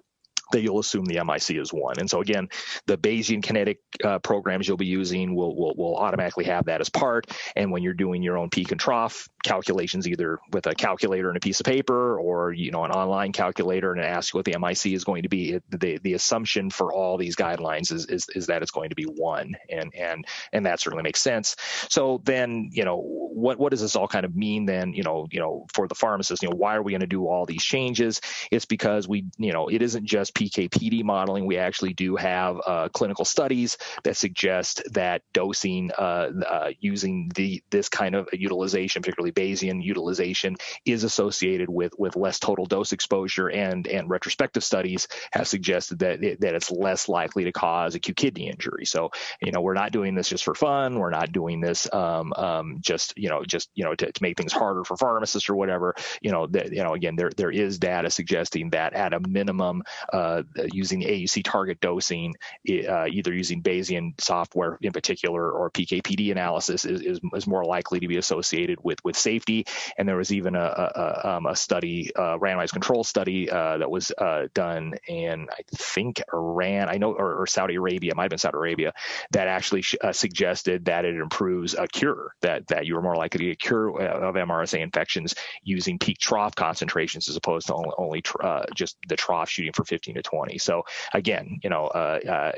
that 0.52 0.62
you'll 0.62 0.78
assume 0.78 1.04
the 1.04 1.22
MIC 1.24 1.56
is 1.56 1.72
one. 1.72 1.98
And 1.98 2.08
so 2.08 2.20
again, 2.20 2.48
the 2.86 2.96
Bayesian 2.96 3.42
kinetic 3.42 3.78
uh, 4.04 4.18
programs 4.20 4.68
you'll 4.68 4.76
be 4.76 4.86
using 4.86 5.34
will, 5.34 5.56
will 5.56 5.74
will 5.76 5.96
automatically 5.96 6.44
have 6.44 6.66
that 6.66 6.80
as 6.80 6.88
part. 6.88 7.26
And 7.56 7.70
when 7.70 7.82
you're 7.82 7.94
doing 7.94 8.22
your 8.22 8.38
own 8.38 8.50
peak 8.50 8.70
and 8.70 8.80
trough 8.80 9.28
calculations, 9.42 10.06
either 10.08 10.38
with 10.52 10.66
a 10.66 10.74
calculator 10.74 11.28
and 11.28 11.36
a 11.36 11.40
piece 11.40 11.60
of 11.60 11.66
paper, 11.66 12.18
or 12.18 12.52
you 12.52 12.70
know 12.70 12.84
an 12.84 12.90
online 12.90 13.32
calculator, 13.32 13.92
and 13.92 14.00
it 14.00 14.06
asks 14.06 14.32
you 14.32 14.38
what 14.38 14.44
the 14.44 14.58
MIC 14.58 14.92
is 14.92 15.04
going 15.04 15.22
to 15.22 15.28
be, 15.28 15.52
it, 15.52 15.64
the 15.70 15.98
the 15.98 16.14
assumption 16.14 16.70
for 16.70 16.92
all 16.92 17.16
these 17.16 17.36
guidelines 17.36 17.92
is, 17.92 18.06
is 18.06 18.26
is 18.34 18.46
that 18.46 18.62
it's 18.62 18.70
going 18.70 18.90
to 18.90 18.96
be 18.96 19.04
one, 19.04 19.54
and 19.68 19.92
and 19.94 20.24
and 20.52 20.66
that 20.66 20.80
certainly 20.80 21.02
makes 21.02 21.20
sense. 21.20 21.56
So 21.88 22.20
then 22.24 22.70
you 22.72 22.84
know 22.84 23.21
what 23.34 23.58
what 23.58 23.70
does 23.70 23.80
this 23.80 23.96
all 23.96 24.08
kind 24.08 24.24
of 24.24 24.36
mean 24.36 24.66
then? 24.66 24.92
You 24.92 25.02
know 25.02 25.26
you 25.30 25.40
know 25.40 25.66
for 25.72 25.88
the 25.88 25.94
pharmacist, 25.94 26.42
you 26.42 26.50
know 26.50 26.56
why 26.56 26.76
are 26.76 26.82
we 26.82 26.92
going 26.92 27.00
to 27.00 27.06
do 27.06 27.26
all 27.26 27.46
these 27.46 27.62
changes? 27.62 28.20
It's 28.50 28.64
because 28.64 29.08
we 29.08 29.26
you 29.38 29.52
know 29.52 29.68
it 29.68 29.82
isn't 29.82 30.04
just 30.04 30.34
PK/PD 30.34 31.04
modeling. 31.04 31.46
We 31.46 31.58
actually 31.58 31.94
do 31.94 32.16
have 32.16 32.60
uh, 32.66 32.88
clinical 32.90 33.24
studies 33.24 33.78
that 34.04 34.16
suggest 34.16 34.82
that 34.92 35.22
dosing 35.32 35.90
uh, 35.92 36.30
uh, 36.46 36.70
using 36.80 37.30
the 37.34 37.62
this 37.70 37.88
kind 37.88 38.14
of 38.14 38.28
utilization, 38.32 39.02
particularly 39.02 39.32
Bayesian 39.32 39.82
utilization, 39.82 40.56
is 40.84 41.04
associated 41.04 41.68
with 41.68 41.92
with 41.98 42.16
less 42.16 42.38
total 42.38 42.66
dose 42.66 42.92
exposure, 42.92 43.48
and 43.48 43.86
and 43.86 44.08
retrospective 44.10 44.64
studies 44.64 45.08
have 45.32 45.48
suggested 45.48 46.00
that 46.00 46.22
it, 46.22 46.40
that 46.40 46.54
it's 46.54 46.70
less 46.70 47.08
likely 47.08 47.44
to 47.44 47.52
cause 47.52 47.94
acute 47.94 48.16
kidney 48.16 48.48
injury. 48.48 48.84
So 48.84 49.10
you 49.40 49.52
know 49.52 49.60
we're 49.60 49.74
not 49.74 49.92
doing 49.92 50.14
this 50.14 50.28
just 50.28 50.44
for 50.44 50.54
fun. 50.54 50.98
We're 50.98 51.10
not 51.10 51.32
doing 51.32 51.60
this 51.60 51.92
um, 51.92 52.32
um, 52.34 52.78
just 52.80 53.14
you 53.22 53.28
know 53.28 53.44
just 53.44 53.70
you 53.74 53.84
know 53.84 53.94
to, 53.94 54.10
to 54.10 54.22
make 54.22 54.36
things 54.36 54.52
harder 54.52 54.82
for 54.82 54.96
pharmacists 54.96 55.48
or 55.48 55.54
whatever. 55.54 55.94
You 56.20 56.32
know 56.32 56.48
that 56.48 56.72
you 56.72 56.82
know 56.82 56.94
again 56.94 57.14
there 57.14 57.30
there 57.36 57.52
is 57.52 57.78
data 57.78 58.10
suggesting 58.10 58.70
that 58.70 58.94
at 58.94 59.14
a 59.14 59.20
minimum 59.20 59.84
uh, 60.12 60.42
using 60.72 61.02
AUC 61.02 61.44
target 61.44 61.80
dosing, 61.80 62.34
uh, 62.68 63.06
either 63.06 63.32
using 63.32 63.62
Bayesian 63.62 64.20
software 64.20 64.76
in 64.82 64.92
particular 64.92 65.50
or 65.52 65.70
PKPD 65.70 66.32
analysis 66.32 66.84
is, 66.84 67.00
is, 67.00 67.20
is, 67.32 67.46
more 67.46 67.64
likely 67.64 68.00
to 68.00 68.08
be 68.08 68.16
associated 68.16 68.78
with 68.82 68.98
with 69.04 69.16
safety. 69.16 69.66
And 69.98 70.08
there 70.08 70.16
was 70.16 70.32
even 70.32 70.56
a, 70.56 70.60
a, 70.60 71.28
um, 71.36 71.46
a 71.46 71.54
study, 71.54 72.10
randomized 72.16 72.72
control 72.72 73.04
study 73.04 73.50
uh, 73.50 73.78
that 73.78 73.90
was 73.90 74.10
uh, 74.18 74.48
done 74.54 74.94
in 75.06 75.46
I 75.50 75.62
think 75.74 76.22
Iran, 76.32 76.88
I 76.88 76.98
know, 76.98 77.12
or, 77.12 77.42
or 77.42 77.46
Saudi 77.46 77.76
Arabia, 77.76 78.14
might 78.14 78.24
have 78.24 78.30
been 78.30 78.38
Saudi 78.38 78.56
Arabia, 78.56 78.92
that 79.30 79.48
actually 79.48 79.84
uh, 80.02 80.12
suggested 80.12 80.86
that 80.86 81.04
it 81.04 81.14
improves 81.14 81.74
a 81.74 81.86
cure, 81.86 82.34
that 82.42 82.66
that 82.68 82.86
you 82.86 82.96
are 82.96 83.02
more 83.02 83.11
likely 83.16 83.46
to 83.46 83.56
get 83.56 83.72
uh, 83.72 84.28
of 84.28 84.34
MRSA 84.34 84.80
infections 84.80 85.34
using 85.62 85.98
peak 85.98 86.18
trough 86.18 86.54
concentrations 86.54 87.28
as 87.28 87.36
opposed 87.36 87.66
to 87.68 87.74
only, 87.74 87.90
only 87.98 88.22
uh, 88.42 88.64
just 88.74 88.96
the 89.08 89.16
trough 89.16 89.48
shooting 89.48 89.72
for 89.72 89.84
15 89.84 90.16
to 90.16 90.22
20. 90.22 90.58
So 90.58 90.84
again, 91.12 91.60
you 91.62 91.70
know, 91.70 91.86
uh, 91.86 92.52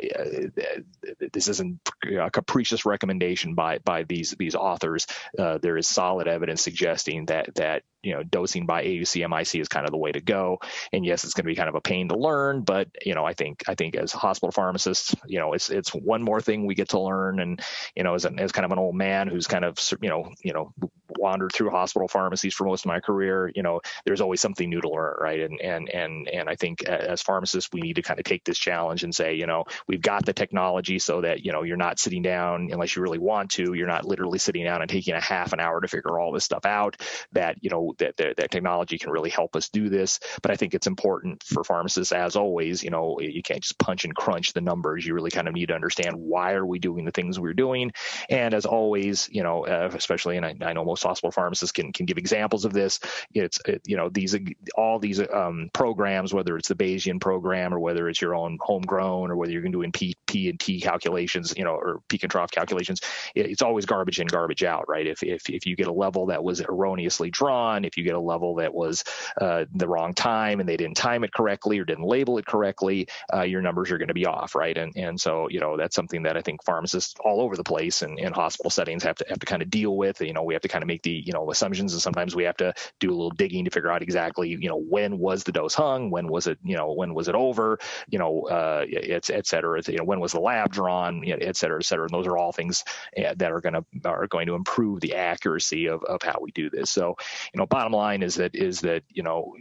this 1.33 1.49
isn't 1.49 1.81
a 2.19 2.31
capricious 2.31 2.85
recommendation 2.85 3.55
by 3.55 3.79
by 3.79 4.05
these 4.05 4.35
these 4.39 4.55
authors. 4.55 5.07
there 5.37 5.77
is 5.77 5.87
solid 5.87 6.29
evidence 6.29 6.63
suggesting 6.63 7.27
that 7.27 7.55
that 7.55 7.83
you 8.05 8.13
know 8.13 8.23
dosing 8.23 8.67
by 8.67 8.85
AUC 8.85 9.29
MIC 9.29 9.61
is 9.61 9.69
kind 9.69 9.87
of 9.87 9.91
the 9.91 9.99
way 9.99 10.13
to 10.13 10.21
go. 10.21 10.61
And 10.93 11.05
yes, 11.05 11.25
it's 11.25 11.35
going 11.35 11.45
to 11.45 11.51
be 11.51 11.57
kind 11.57 11.69
of 11.69 11.75
a 11.75 11.81
pain 11.81 12.09
to 12.09 12.17
learn, 12.17 12.63
but 12.63 12.89
you 13.05 13.15
know 13.15 13.25
I 13.25 13.35
think 13.35 13.65
I 13.69 13.75
think 13.75 13.97
as 13.97 14.13
hospital 14.13 14.53
pharmacists, 14.53 15.15
you 15.27 15.39
know 15.39 15.53
it's 15.53 15.71
it's 15.71 15.95
one 15.95 16.23
more 16.23 16.41
thing 16.41 16.67
we 16.67 16.75
get 16.75 16.91
to 16.91 17.01
learn. 17.01 17.41
And 17.41 17.61
you 17.97 18.05
know 18.05 18.15
as, 18.15 18.25
an, 18.25 18.39
as 18.39 18.53
kind 18.53 18.65
of 18.65 18.73
an 18.73 18.79
old 18.79 18.95
man 18.95 19.29
who's 19.29 19.47
kind 19.47 19.65
of 19.65 19.79
you 20.01 20.09
know 20.09 20.33
you 20.43 20.53
know 20.53 20.73
wandered 21.19 21.53
through 21.53 21.71
hospital 21.71 22.09
pharmacies 22.09 22.55
for 22.55 22.65
most 22.65 22.85
of 22.85 22.89
my 22.89 23.01
career, 23.01 23.51
you 23.55 23.63
know 23.63 23.81
there's 24.05 24.21
always 24.21 24.41
something 24.41 24.69
new 24.69 24.81
to 24.81 24.89
learn, 24.89 25.15
right? 25.21 25.41
And 25.41 25.61
and 25.61 25.89
and 25.91 26.29
and 26.29 26.49
I 26.49 26.57
think 26.57 26.85
as 26.85 27.23
pharmacists 27.23 27.71
we 27.73 27.81
need 27.81 27.97
to 27.97 28.03
kind 28.03 28.21
of 28.21 28.25
take 28.25 28.45
this 28.45 28.59
challenge 28.59 29.05
and 29.05 29.15
say 29.15 29.35
you 29.35 29.47
know 29.47 29.65
we've 29.87 30.03
got 30.03 30.25
the 30.25 30.33
technology 30.33 30.99
so 30.99 31.21
that 31.23 31.45
you 31.45 31.53
know 31.53 31.63
you're 31.63 31.77
not 31.77 31.99
sitting 31.99 32.23
down 32.23 32.69
unless 32.73 32.97
you 32.97 33.03
really 33.03 33.19
want 33.19 33.51
to. 33.53 33.75
You're 33.75 33.87
not 33.87 34.05
literally 34.05 34.39
sitting 34.39 34.65
down 34.65 34.81
and 34.81 34.91
taking 34.91 35.15
a 35.15 35.21
half 35.21 35.53
an 35.53 35.61
hour 35.61 35.81
to 35.81 35.89
figure 35.89 36.19
all 36.19 36.33
this 36.33 36.45
stuff 36.45 36.65
out. 36.65 36.97
That 37.33 37.57
you 37.63 37.71
know 37.71 37.95
that, 37.99 38.17
that, 38.17 38.37
that 38.37 38.51
technology 38.51 38.99
can 38.99 39.11
really 39.11 39.31
help 39.31 39.57
us 39.57 39.69
do 39.69 39.89
this. 39.89 40.21
But 40.43 40.51
I 40.51 40.57
think 40.57 40.75
it's 40.75 40.87
important 40.87 41.43
for 41.43 41.65
pharmacists, 41.65 42.13
as 42.13 42.37
always, 42.37 42.83
you 42.83 42.91
know, 42.91 43.19
you 43.21 43.43
can't 43.43 43.63
just 43.63 43.79
punch 43.79 44.05
and 44.05 44.15
crunch 44.15 44.53
the 44.53 44.61
numbers. 44.61 45.07
You 45.07 45.15
really 45.15 45.31
kind 45.31 45.49
of 45.49 45.55
need 45.55 45.67
to 45.67 45.75
understand 45.75 46.17
why 46.17 46.53
are 46.53 46.67
we 46.67 46.79
doing 46.79 47.05
the 47.05 47.11
things 47.11 47.39
we're 47.39 47.55
doing. 47.55 47.93
And 48.29 48.55
as 48.55 48.67
always, 48.67 49.29
you 49.31 49.43
know, 49.43 49.67
uh, 49.67 49.91
especially, 49.95 50.37
and 50.37 50.47
I, 50.47 50.55
I, 50.63 50.73
know 50.73 50.85
most 50.85 51.04
hospital 51.05 51.31
pharmacists 51.31 51.73
can, 51.73 51.93
can 51.93 52.07
give 52.07 52.19
examples 52.19 52.65
of 52.65 52.73
this. 52.73 53.01
It's, 53.33 53.59
it, 53.67 53.83
you 53.87 53.97
know, 53.97 54.09
these, 54.09 54.37
all 54.77 54.99
these 54.99 55.21
um, 55.21 55.71
programs, 55.73 56.35
whether 56.35 56.57
it's 56.57 56.69
the 56.69 56.75
Bayesian 56.75 57.21
program 57.21 57.73
or 57.73 57.79
whether 57.79 58.09
it's 58.09 58.21
your 58.21 58.35
own 58.35 58.59
homegrown 58.61 59.31
or 59.31 59.37
whether 59.37 59.53
you're 59.53 59.63
doing 59.63 59.93
P, 59.93 60.15
P 60.35 60.49
and 60.49 60.59
T 60.59 60.81
calculations, 60.81 61.55
you 61.57 61.65
know, 61.65 61.75
or 61.75 62.01
peak 62.09 62.25
and 62.25 62.31
trough 62.33 62.51
calculations, 62.51 63.01
it, 63.37 63.47
it's 63.47 63.63
always 63.63 63.87
garbage 63.87 64.19
in, 64.19 64.27
garbage 64.27 64.65
out, 64.65 64.89
right? 64.89 65.07
If, 65.07 65.23
if, 65.23 65.49
if 65.49 65.65
you 65.67 65.77
get 65.77 65.87
a 65.87 65.93
level 65.93 66.27
that 66.27 66.43
was 66.43 66.61
erroneously 66.61 67.31
drawn, 67.31 67.85
if 67.85 67.97
you 67.97 68.03
get 68.03 68.17
a 68.17 68.21
level 68.21 68.57
that 68.57 68.75
was 68.75 69.05
uh, 69.41 69.67
the 69.73 69.87
wrong 69.87 70.13
time 70.13 70.59
and 70.59 70.69
they 70.69 70.77
didn't 70.77 70.97
time 70.97 71.23
it 71.23 71.33
correctly 71.33 71.79
or 71.79 71.85
didn't 71.85 72.05
label 72.05 72.39
it 72.39 72.47
correctly, 72.47 73.07
uh, 73.33 73.43
your 73.43 73.63
numbers 73.63 73.93
are 73.93 73.99
going 73.99 74.09
to 74.09 74.15
be 74.15 74.27
off, 74.27 74.57
right? 74.57 74.77
And 74.77 74.93
and 74.97 75.21
so 75.21 75.49
you 75.49 75.61
know 75.61 75.77
that's 75.77 75.95
something 75.95 76.25
that 76.25 76.37
I 76.37 76.43
think 76.43 76.65
pharmacists 76.65 77.15
all 77.25 77.41
over 77.41 77.57
the 77.57 77.65
place 77.65 78.03
and 78.03 78.19
in 78.19 78.33
hospital 78.33 78.71
settings 78.71 79.05
have 79.05 79.17
to 79.17 79.27
have 79.29 79.39
to 79.39 79.47
kind 79.47 79.63
of 79.63 79.71
deal 79.71 79.97
with. 79.97 80.21
You 80.21 80.33
know, 80.33 80.43
we 80.43 80.55
have 80.55 80.63
to 80.63 80.69
kind 80.69 80.83
of 80.83 80.89
make 80.89 81.03
the 81.03 81.23
you 81.25 81.33
know 81.33 81.51
assumptions, 81.51 81.93
and 81.93 82.03
sometimes 82.03 82.35
we 82.35 82.45
have 82.45 82.57
to 82.57 82.75
do 83.01 83.11
a 83.11 83.15
little 83.15 83.31
digging 83.31 83.65
to 83.67 83.71
figure 83.71 83.93
out 83.93 84.03
exactly 84.03 84.49
you 84.51 84.69
know 84.69 84.79
when 84.79 85.19
was 85.19 85.45
the 85.45 85.53
dose 85.53 85.75
hung, 85.75 86.11
when 86.11 86.29
was 86.29 86.47
it 86.49 86.59
you 86.65 86.77
know 86.77 86.93
when 86.93 87.15
was 87.15 87.29
it 87.29 87.35
over, 87.35 87.79
you 88.09 88.19
know, 88.19 88.43
uh, 88.51 88.85
et, 88.91 89.31
et 89.31 89.47
cetera. 89.47 89.81
You 89.87 89.99
know, 89.99 90.05
when 90.05 90.21
was 90.25 90.33
the 90.33 90.41
lab 90.41 90.73
drawn, 90.73 91.23
et 91.27 91.57
cetera, 91.57 91.79
et 91.79 91.85
cetera. 91.85 92.07
And 92.07 92.15
those 92.15 92.27
are 92.27 92.39
all 92.39 92.51
things 92.51 92.83
eh, 93.17 93.35
that 93.37 93.53
are 93.53 93.61
going 93.61 93.75
to 93.75 93.85
are 94.05 94.27
going 94.27 94.47
to 94.47 94.55
improve 94.55 95.01
the 95.01 95.15
accuracy 95.15 95.87
of, 95.87 96.03
of 96.05 96.23
how 96.23 96.39
we 96.41 96.51
do 96.53 96.71
this. 96.71 96.91
So, 96.91 97.17
you 97.53 97.59
know, 97.59 97.67
bottom 97.67 97.93
line 97.93 98.23
is 98.23 98.37
that 98.37 98.55
is 98.55 98.81
that 98.81 99.03
you 99.11 99.23
know 99.23 99.53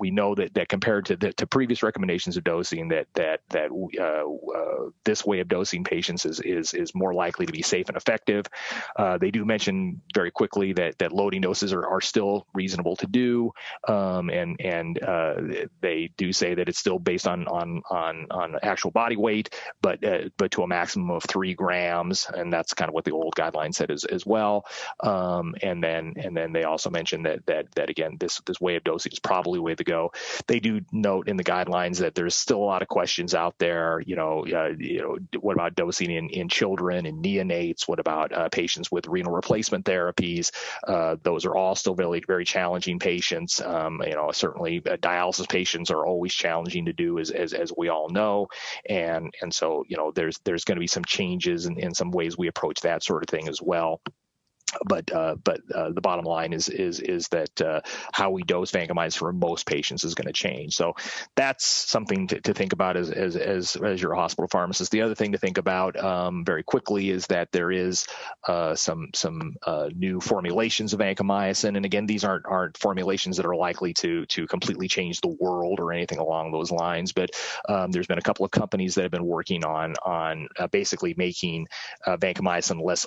we 0.00 0.10
know 0.10 0.34
that 0.34 0.54
that 0.54 0.68
compared 0.68 1.06
to 1.06 1.16
the, 1.16 1.32
to 1.34 1.46
previous 1.46 1.82
recommendations 1.82 2.36
of 2.36 2.44
dosing 2.44 2.88
that 2.88 3.06
that 3.14 3.40
that 3.50 3.70
uh, 4.00 4.58
uh, 4.58 4.90
this 5.04 5.24
way 5.24 5.40
of 5.40 5.48
dosing 5.48 5.84
patients 5.84 6.26
is 6.26 6.40
is 6.40 6.74
is 6.74 6.94
more 6.94 7.14
likely 7.14 7.46
to 7.46 7.52
be 7.52 7.62
safe 7.62 7.88
and 7.88 7.96
effective. 7.96 8.46
Uh, 8.96 9.18
they 9.18 9.30
do 9.30 9.44
mention 9.44 10.00
very 10.14 10.30
quickly 10.30 10.72
that 10.72 10.98
that 10.98 11.12
loading 11.12 11.40
doses 11.40 11.72
are, 11.72 11.86
are 11.86 12.00
still 12.00 12.46
reasonable 12.54 12.96
to 12.96 13.06
do, 13.06 13.50
um, 13.88 14.30
and 14.30 14.56
and 14.60 15.02
uh, 15.02 15.34
they 15.80 16.10
do 16.16 16.32
say 16.32 16.54
that 16.54 16.68
it's 16.68 16.78
still 16.78 16.98
based 16.98 17.26
on 17.26 17.46
on 17.46 17.82
on 17.90 18.26
on 18.30 18.56
actual 18.62 18.90
body 18.90 19.16
weight, 19.16 19.54
but 19.80 20.04
uh, 20.04 20.28
but 20.36 20.50
to 20.50 20.62
a 20.62 20.66
maximum 20.66 21.10
of 21.10 21.22
three 21.24 21.54
grams, 21.54 22.26
and 22.34 22.52
that's 22.52 22.74
kind 22.74 22.88
of 22.88 22.94
what 22.94 23.04
the 23.04 23.12
old 23.12 23.34
guideline 23.36 23.74
said 23.74 23.90
as 23.90 24.04
as 24.04 24.26
well. 24.26 24.66
Um, 25.00 25.54
and 25.62 25.82
then 25.82 26.14
and 26.16 26.36
then 26.36 26.52
they 26.52 26.64
also 26.64 26.90
mentioned 26.90 27.26
that 27.26 27.46
that 27.46 27.72
that 27.74 27.90
again 27.90 28.16
this 28.18 28.40
this 28.46 28.60
way 28.60 28.76
of 28.76 28.84
dosing 28.84 29.12
is 29.12 29.20
probably 29.20 29.58
the 29.58 29.62
way 29.62 29.74
to 29.84 29.90
go. 29.90 30.12
They 30.46 30.60
do 30.60 30.80
note 30.92 31.28
in 31.28 31.36
the 31.36 31.44
guidelines 31.44 31.98
that 31.98 32.14
there's 32.14 32.34
still 32.34 32.58
a 32.58 32.64
lot 32.64 32.82
of 32.82 32.88
questions 32.88 33.34
out 33.34 33.54
there. 33.58 34.00
You 34.04 34.16
know, 34.16 34.44
uh, 34.52 34.72
you 34.78 35.00
know, 35.00 35.18
what 35.40 35.54
about 35.54 35.74
dosing 35.74 36.10
in 36.10 36.28
in 36.30 36.48
children 36.48 37.06
and 37.06 37.24
neonates? 37.24 37.86
What 37.86 38.00
about 38.00 38.32
uh, 38.32 38.48
patients 38.48 38.90
with 38.90 39.06
renal 39.06 39.32
replacement 39.32 39.84
therapies? 39.84 40.50
Uh, 40.86 41.16
those 41.22 41.44
are 41.44 41.54
all 41.54 41.74
still 41.74 41.94
very 41.94 42.22
very 42.26 42.44
challenging 42.44 42.98
patients. 42.98 43.60
Um, 43.60 44.02
you 44.06 44.14
know, 44.14 44.30
certainly 44.32 44.78
uh, 44.78 44.96
dialysis 44.96 45.48
patients 45.48 45.90
are 45.90 46.06
always 46.06 46.34
challenging 46.34 46.86
to 46.86 46.92
do, 46.92 47.18
as 47.18 47.30
as, 47.30 47.52
as 47.52 47.72
we 47.76 47.88
all 47.88 48.08
know, 48.08 48.48
and 48.86 49.32
and 49.40 49.54
so 49.54 49.84
you 49.88 49.96
know 49.96 50.12
there's 50.12 50.38
there's 50.44 50.64
going 50.64 50.76
to 50.76 50.80
be 50.80 50.86
some 50.86 51.04
changes 51.04 51.66
in, 51.66 51.78
in 51.78 51.94
some 51.94 52.10
ways 52.10 52.36
we 52.36 52.48
approach 52.48 52.80
that 52.80 53.02
sort 53.02 53.22
of 53.22 53.28
thing 53.28 53.48
as 53.48 53.60
well 53.62 54.00
but 54.86 55.12
uh, 55.12 55.36
but 55.42 55.60
uh, 55.74 55.90
the 55.90 56.00
bottom 56.00 56.24
line 56.24 56.52
is 56.52 56.68
is 56.68 57.00
is 57.00 57.28
that 57.28 57.60
uh, 57.60 57.80
how 58.12 58.30
we 58.30 58.42
dose 58.42 58.70
vancomycin 58.70 59.16
for 59.16 59.32
most 59.32 59.66
patients 59.66 60.04
is 60.04 60.14
going 60.14 60.26
to 60.26 60.32
change. 60.32 60.74
So 60.74 60.94
that's 61.36 61.66
something 61.66 62.28
to, 62.28 62.40
to 62.42 62.54
think 62.54 62.72
about 62.72 62.96
as, 62.96 63.10
as 63.10 63.36
as 63.36 63.76
as 63.76 64.02
your 64.02 64.14
hospital 64.14 64.48
pharmacist. 64.48 64.90
The 64.90 65.02
other 65.02 65.14
thing 65.14 65.32
to 65.32 65.38
think 65.38 65.58
about 65.58 65.96
um, 66.02 66.44
very 66.44 66.62
quickly 66.62 67.10
is 67.10 67.26
that 67.28 67.52
there 67.52 67.70
is 67.70 68.06
uh, 68.48 68.74
some 68.74 69.10
some 69.14 69.56
uh, 69.66 69.88
new 69.94 70.20
formulations 70.20 70.92
of 70.92 71.00
vancomycin, 71.00 71.76
and 71.76 71.84
again, 71.84 72.06
these 72.06 72.24
aren't 72.24 72.46
aren't 72.46 72.76
formulations 72.78 73.36
that 73.36 73.46
are 73.46 73.56
likely 73.56 73.94
to 73.94 74.26
to 74.26 74.46
completely 74.46 74.88
change 74.88 75.20
the 75.20 75.36
world 75.40 75.80
or 75.80 75.92
anything 75.92 76.18
along 76.18 76.52
those 76.52 76.70
lines. 76.70 77.12
But 77.12 77.30
um, 77.68 77.90
there's 77.90 78.06
been 78.06 78.18
a 78.18 78.22
couple 78.22 78.44
of 78.44 78.50
companies 78.50 78.94
that 78.94 79.02
have 79.02 79.10
been 79.10 79.26
working 79.26 79.64
on 79.64 79.94
on 80.04 80.48
uh, 80.58 80.66
basically 80.68 81.14
making 81.16 81.66
vancomycin 82.06 82.82
less 82.82 83.06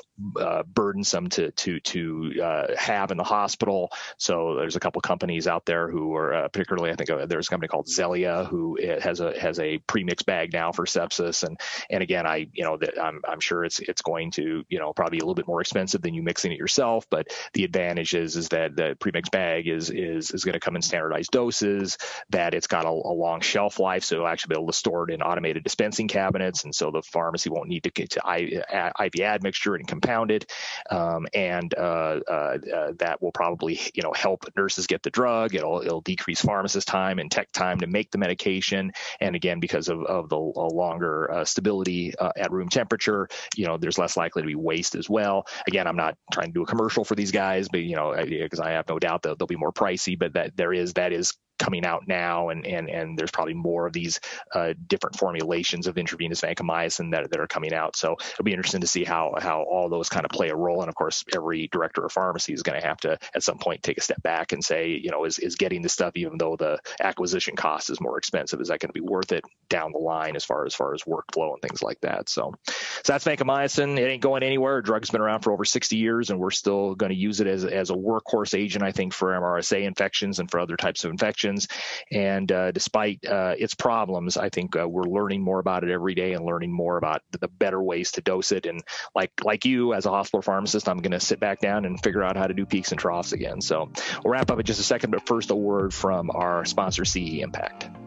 burdensome 0.73 1.29
to 1.29 1.46
to 1.55 1.79
to 1.79 2.41
uh, 2.43 2.75
have 2.77 3.11
in 3.11 3.17
the 3.17 3.23
hospital. 3.23 3.91
So 4.17 4.55
there's 4.55 4.75
a 4.75 4.79
couple 4.79 5.01
companies 5.01 5.47
out 5.47 5.65
there 5.65 5.89
who 5.89 6.15
are 6.15 6.33
uh, 6.33 6.47
particularly, 6.49 6.91
I 6.91 6.95
think 6.95 7.09
uh, 7.09 7.25
there's 7.25 7.47
a 7.47 7.49
company 7.49 7.67
called 7.67 7.87
Xellia 7.87 8.47
who 8.47 8.77
has 9.01 9.19
a 9.19 9.37
has 9.39 9.59
a 9.59 9.77
pre-mix 9.79 10.23
bag 10.23 10.53
now 10.53 10.71
for 10.71 10.85
sepsis, 10.85 11.43
and 11.43 11.59
and 11.89 12.03
again, 12.03 12.25
I 12.25 12.47
you 12.53 12.63
know 12.63 12.77
that 12.77 13.01
I'm 13.01 13.21
I'm 13.27 13.39
sure 13.39 13.65
it's 13.65 13.79
it's 13.79 14.01
going 14.01 14.31
to 14.31 14.63
you 14.69 14.79
know 14.79 14.93
probably 14.93 15.19
a 15.19 15.21
little 15.21 15.35
bit 15.35 15.47
more 15.47 15.61
expensive 15.61 16.01
than 16.01 16.13
you 16.13 16.23
mixing 16.23 16.51
it 16.51 16.57
yourself, 16.57 17.05
but 17.09 17.27
the 17.53 17.63
advantage 17.63 18.13
is 18.13 18.35
is 18.35 18.49
that 18.49 18.75
the 18.75 18.97
pre-mix 18.99 19.29
bag 19.29 19.67
is 19.67 19.89
is 19.89 20.31
is 20.31 20.43
going 20.43 20.53
to 20.53 20.59
come 20.59 20.75
in 20.75 20.81
standardized 20.81 21.31
doses, 21.31 21.97
that 22.29 22.53
it's 22.53 22.67
got 22.67 22.85
a, 22.85 22.89
a 22.89 23.13
long 23.13 23.41
shelf 23.41 23.79
life, 23.79 24.03
so 24.03 24.15
you'll 24.15 24.27
actually 24.27 24.55
be 24.55 24.59
able 24.59 24.67
to 24.67 24.77
store 24.77 25.09
it 25.09 25.13
in 25.13 25.21
automated 25.21 25.63
dispensing 25.63 26.07
cabinets, 26.07 26.63
and 26.63 26.73
so 26.73 26.91
the 26.91 27.01
pharmacy 27.01 27.49
won't 27.49 27.69
need 27.69 27.83
to 27.83 27.91
get 27.91 28.11
to 28.11 28.21
IV 28.29 29.21
admixture 29.21 29.75
and 29.75 29.87
compound 29.87 30.31
it, 30.31 30.51
um, 30.89 31.27
and 31.37 31.75
uh, 31.77 32.19
uh, 32.27 32.57
uh, 32.75 32.91
that 32.97 33.21
will 33.21 33.31
probably 33.31 33.79
you 33.93 34.01
know 34.01 34.11
help 34.13 34.43
nurses 34.57 34.87
get 34.87 35.03
the 35.03 35.11
drug. 35.11 35.53
It'll 35.53 35.81
it'll 35.81 36.01
decrease 36.01 36.41
pharmacist 36.41 36.87
time 36.87 37.19
and 37.19 37.29
tech 37.29 37.51
time 37.51 37.79
to 37.81 37.87
make 37.87 38.09
the 38.09 38.17
medication, 38.17 38.91
and 39.21 39.35
again 39.35 39.59
because 39.59 39.87
of 39.87 40.01
of 40.05 40.29
the 40.29 40.37
longer 40.37 41.43
stability 41.45 42.13
at 42.35 42.51
room 42.51 42.69
temperature, 42.69 43.29
you 43.55 43.67
know 43.67 43.77
there's 43.77 43.99
less 43.99 44.17
likely 44.17 44.41
to 44.41 44.47
be 44.47 44.55
waste 44.55 44.95
as 44.95 45.07
well. 45.09 45.45
Again, 45.67 45.85
I'm 45.85 45.95
not 45.95 46.17
trying 46.33 46.47
to 46.47 46.53
do 46.53 46.63
a 46.63 46.65
commercial 46.65 47.05
for 47.05 47.13
these 47.13 47.31
guys, 47.31 47.69
but 47.69 47.81
you 47.81 47.95
know 47.95 48.15
because 48.17 48.59
I 48.59 48.71
have 48.71 48.89
no 48.89 48.97
doubt 48.97 49.21
that 49.21 49.37
they'll 49.37 49.47
be 49.47 49.55
more 49.55 49.71
pricey, 49.71 50.17
but 50.17 50.33
that 50.33 50.57
there 50.57 50.73
is 50.73 50.93
that 50.93 51.13
is 51.13 51.35
coming 51.57 51.85
out 51.85 52.07
now, 52.07 52.49
and 52.49 52.65
and 52.65 52.89
and 52.89 53.17
there's 53.17 53.31
probably 53.31 53.53
more 53.53 53.87
of 53.87 53.93
these 53.93 54.19
uh, 54.53 54.73
different 54.87 55.17
formulations 55.17 55.87
of 55.87 55.97
intravenous 55.97 56.41
vancomycin 56.41 57.11
that, 57.11 57.29
that 57.31 57.39
are 57.39 57.47
coming 57.47 57.73
out. 57.73 57.95
So 57.95 58.15
it'll 58.33 58.43
be 58.43 58.53
interesting 58.53 58.81
to 58.81 58.87
see 58.87 59.03
how 59.03 59.33
how 59.37 59.63
all 59.63 59.89
those 59.89 60.09
kind 60.09 60.25
of 60.25 60.31
play 60.31 60.49
a 60.49 60.55
role. 60.55 60.81
And 60.81 60.89
of 60.89 60.95
course, 60.95 61.23
every 61.33 61.67
director 61.71 62.05
of 62.05 62.11
pharmacy 62.11 62.53
is 62.53 62.63
going 62.63 62.79
to 62.79 62.87
have 62.87 62.97
to 62.97 63.17
at 63.35 63.43
some 63.43 63.57
point 63.57 63.83
take 63.83 63.97
a 63.97 64.01
step 64.01 64.21
back 64.21 64.51
and 64.53 64.63
say, 64.63 64.89
you 64.89 65.11
know, 65.11 65.25
is 65.25 65.39
is 65.39 65.55
getting 65.55 65.81
this 65.81 65.93
stuff 65.93 66.13
even 66.15 66.37
though 66.37 66.55
the 66.55 66.79
acquisition 67.01 67.55
cost 67.55 67.89
is 67.89 67.99
more 67.99 68.17
expensive, 68.17 68.61
is 68.61 68.67
that 68.67 68.79
going 68.79 68.89
to 68.89 68.93
be 68.93 69.01
worth 69.01 69.31
it 69.31 69.43
down 69.69 69.91
the 69.91 69.97
line 69.97 70.35
as 70.35 70.45
far 70.45 70.65
as 70.65 70.75
far 70.75 70.93
as 70.93 71.03
workflow 71.03 71.53
and 71.53 71.61
things 71.61 71.81
like 71.81 71.99
that? 72.01 72.29
So, 72.29 72.53
so 72.67 73.13
that's 73.13 73.25
vancomycin. 73.25 73.97
It 73.97 74.07
ain't 74.07 74.21
going 74.21 74.43
anywhere. 74.43 74.81
Drug's 74.81 75.09
been 75.09 75.21
around 75.21 75.41
for 75.41 75.51
over 75.51 75.65
60 75.65 75.97
years, 75.97 76.29
and 76.29 76.39
we're 76.39 76.51
still 76.51 76.95
going 76.95 77.11
to 77.11 77.17
use 77.17 77.41
it 77.41 77.47
as 77.47 77.65
as 77.65 77.89
a 77.89 77.95
workhorse 77.95 78.57
agent, 78.57 78.83
I 78.83 78.91
think, 78.91 79.13
for 79.13 79.29
MRSA 79.29 79.83
infections 79.83 80.39
and 80.39 80.49
for 80.49 80.59
other 80.59 80.77
types 80.77 81.03
of 81.03 81.11
infections 81.11 81.46
infections. 81.47 81.67
And 82.11 82.51
uh, 82.51 82.71
despite 82.71 83.25
uh, 83.25 83.55
its 83.57 83.75
problems, 83.75 84.37
I 84.37 84.49
think 84.49 84.75
uh, 84.75 84.87
we're 84.87 85.03
learning 85.03 85.43
more 85.43 85.59
about 85.59 85.83
it 85.83 85.91
every 85.91 86.15
day 86.15 86.33
and 86.33 86.45
learning 86.45 86.71
more 86.71 86.97
about 86.97 87.21
the 87.31 87.47
better 87.47 87.81
ways 87.81 88.11
to 88.13 88.21
dose 88.21 88.51
it. 88.51 88.65
And 88.65 88.83
like 89.15 89.31
like 89.43 89.65
you, 89.65 89.93
as 89.93 90.05
a 90.05 90.09
hospital 90.09 90.41
pharmacist, 90.41 90.87
I'm 90.87 90.99
going 90.99 91.11
to 91.11 91.19
sit 91.19 91.39
back 91.39 91.59
down 91.59 91.85
and 91.85 92.01
figure 92.01 92.23
out 92.23 92.37
how 92.37 92.47
to 92.47 92.53
do 92.53 92.65
peaks 92.65 92.91
and 92.91 92.99
troughs 92.99 93.33
again. 93.33 93.61
So 93.61 93.91
we'll 94.23 94.31
wrap 94.31 94.51
up 94.51 94.59
in 94.59 94.65
just 94.65 94.79
a 94.79 94.83
second, 94.83 95.11
but 95.11 95.25
first, 95.25 95.51
a 95.51 95.55
word 95.55 95.93
from 95.93 96.29
our 96.31 96.65
sponsor, 96.65 97.05
CE 97.05 97.39
Impact. 97.39 98.06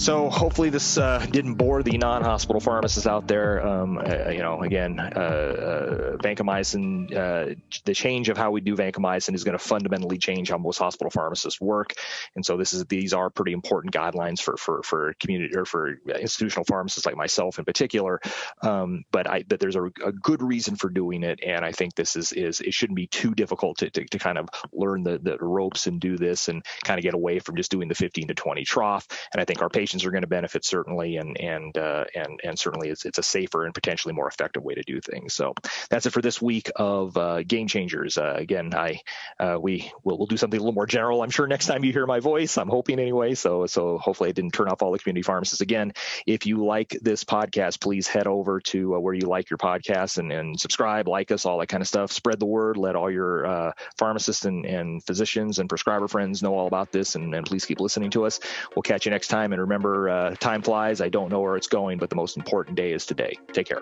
So 0.00 0.30
hopefully 0.30 0.70
this 0.70 0.96
uh, 0.96 1.18
didn't 1.30 1.56
bore 1.56 1.82
the 1.82 1.98
non-hospital 1.98 2.58
pharmacists 2.58 3.06
out 3.06 3.28
there. 3.28 3.62
Um, 3.66 3.98
uh, 3.98 4.30
you 4.30 4.38
know, 4.38 4.62
again, 4.62 4.98
uh, 4.98 5.02
uh 5.04 6.16
vancomycin, 6.16 7.14
uh, 7.14 7.54
the 7.84 7.92
change 7.92 8.30
of 8.30 8.38
how 8.38 8.50
we 8.50 8.62
do 8.62 8.74
vancomycin 8.76 9.34
is 9.34 9.44
going 9.44 9.58
to 9.58 9.62
fundamentally 9.62 10.16
change 10.16 10.48
how 10.48 10.56
most 10.56 10.78
hospital 10.78 11.10
pharmacists 11.10 11.60
work. 11.60 11.92
And 12.34 12.46
so 12.46 12.56
this 12.56 12.72
is 12.72 12.86
these 12.86 13.12
are 13.12 13.28
pretty 13.28 13.52
important 13.52 13.92
guidelines 13.92 14.40
for 14.40 14.56
for 14.56 14.82
for 14.82 15.12
community 15.20 15.54
or 15.54 15.66
for 15.66 15.98
institutional 16.18 16.64
pharmacists 16.64 17.04
like 17.04 17.14
myself 17.14 17.58
in 17.58 17.66
particular. 17.66 18.22
Um, 18.62 19.04
but 19.12 19.28
I 19.28 19.42
but 19.42 19.60
there's 19.60 19.76
a, 19.76 19.84
a, 19.84 20.12
good 20.12 20.42
reason 20.42 20.76
for 20.76 20.88
doing 20.88 21.24
it, 21.24 21.40
and 21.44 21.62
I 21.62 21.72
think 21.72 21.94
this 21.94 22.16
is 22.16 22.32
is 22.32 22.62
it 22.62 22.72
shouldn't 22.72 22.96
be 22.96 23.06
too 23.06 23.34
difficult 23.34 23.76
to, 23.78 23.90
to, 23.90 24.06
to 24.06 24.18
kind 24.18 24.38
of 24.38 24.48
learn 24.72 25.02
the 25.02 25.18
the 25.18 25.36
ropes 25.36 25.86
and 25.86 26.00
do 26.00 26.16
this 26.16 26.48
and 26.48 26.64
kind 26.84 26.98
of 26.98 27.02
get 27.02 27.12
away 27.12 27.38
from 27.38 27.56
just 27.56 27.70
doing 27.70 27.88
the 27.88 27.94
15 27.94 28.28
to 28.28 28.34
20 28.34 28.64
trough. 28.64 29.06
And 29.34 29.42
I 29.42 29.44
think 29.44 29.60
our 29.60 29.68
patients 29.68 29.89
are 30.04 30.10
going 30.10 30.22
to 30.22 30.28
benefit 30.28 30.64
certainly, 30.64 31.16
and 31.16 31.38
and 31.40 31.76
uh, 31.76 32.04
and 32.14 32.40
and 32.42 32.58
certainly 32.58 32.88
it's 32.88 33.04
it's 33.04 33.18
a 33.18 33.22
safer 33.22 33.64
and 33.64 33.74
potentially 33.74 34.14
more 34.14 34.28
effective 34.28 34.62
way 34.62 34.74
to 34.74 34.82
do 34.82 35.00
things. 35.00 35.34
So 35.34 35.54
that's 35.88 36.06
it 36.06 36.12
for 36.12 36.22
this 36.22 36.40
week 36.40 36.70
of 36.76 37.16
uh, 37.16 37.42
Game 37.42 37.66
Changers. 37.68 38.18
Uh, 38.18 38.34
again, 38.36 38.72
I 38.74 39.00
uh, 39.38 39.58
we 39.60 39.90
will 40.04 40.18
we'll 40.18 40.26
do 40.26 40.36
something 40.36 40.58
a 40.58 40.62
little 40.62 40.74
more 40.74 40.86
general. 40.86 41.22
I'm 41.22 41.30
sure 41.30 41.46
next 41.46 41.66
time 41.66 41.84
you 41.84 41.92
hear 41.92 42.06
my 42.06 42.20
voice, 42.20 42.56
I'm 42.58 42.68
hoping 42.68 42.98
anyway. 42.98 43.34
So 43.34 43.66
so 43.66 43.98
hopefully 43.98 44.30
I 44.30 44.32
didn't 44.32 44.52
turn 44.52 44.68
off 44.68 44.82
all 44.82 44.92
the 44.92 44.98
community 44.98 45.22
pharmacists 45.22 45.60
again. 45.60 45.92
If 46.26 46.46
you 46.46 46.64
like 46.64 46.96
this 47.02 47.24
podcast, 47.24 47.80
please 47.80 48.06
head 48.06 48.26
over 48.26 48.60
to 48.60 48.94
uh, 48.94 48.98
where 48.98 49.14
you 49.14 49.26
like 49.26 49.50
your 49.50 49.58
podcast 49.58 50.18
and, 50.18 50.32
and 50.32 50.58
subscribe, 50.58 51.08
like 51.08 51.30
us, 51.30 51.44
all 51.44 51.58
that 51.58 51.68
kind 51.68 51.80
of 51.80 51.88
stuff. 51.88 52.12
Spread 52.12 52.38
the 52.38 52.46
word. 52.46 52.76
Let 52.76 52.96
all 52.96 53.10
your 53.10 53.46
uh, 53.46 53.72
pharmacists 53.98 54.44
and, 54.44 54.64
and 54.64 55.02
physicians 55.04 55.58
and 55.58 55.68
prescriber 55.68 56.08
friends 56.08 56.42
know 56.42 56.54
all 56.54 56.66
about 56.66 56.92
this, 56.92 57.14
and, 57.14 57.34
and 57.34 57.46
please 57.46 57.64
keep 57.64 57.80
listening 57.80 58.10
to 58.10 58.26
us. 58.26 58.40
We'll 58.74 58.82
catch 58.82 59.06
you 59.06 59.10
next 59.10 59.28
time, 59.28 59.52
and 59.52 59.60
remember 59.80 60.08
uh, 60.10 60.34
time 60.36 60.62
flies. 60.62 61.00
I 61.00 61.08
don't 61.08 61.30
know 61.30 61.40
where 61.40 61.56
it's 61.56 61.66
going, 61.68 61.98
but 61.98 62.10
the 62.10 62.16
most 62.16 62.36
important 62.36 62.76
day 62.76 62.92
is 62.92 63.06
today. 63.06 63.36
Take 63.52 63.68
care. 63.68 63.80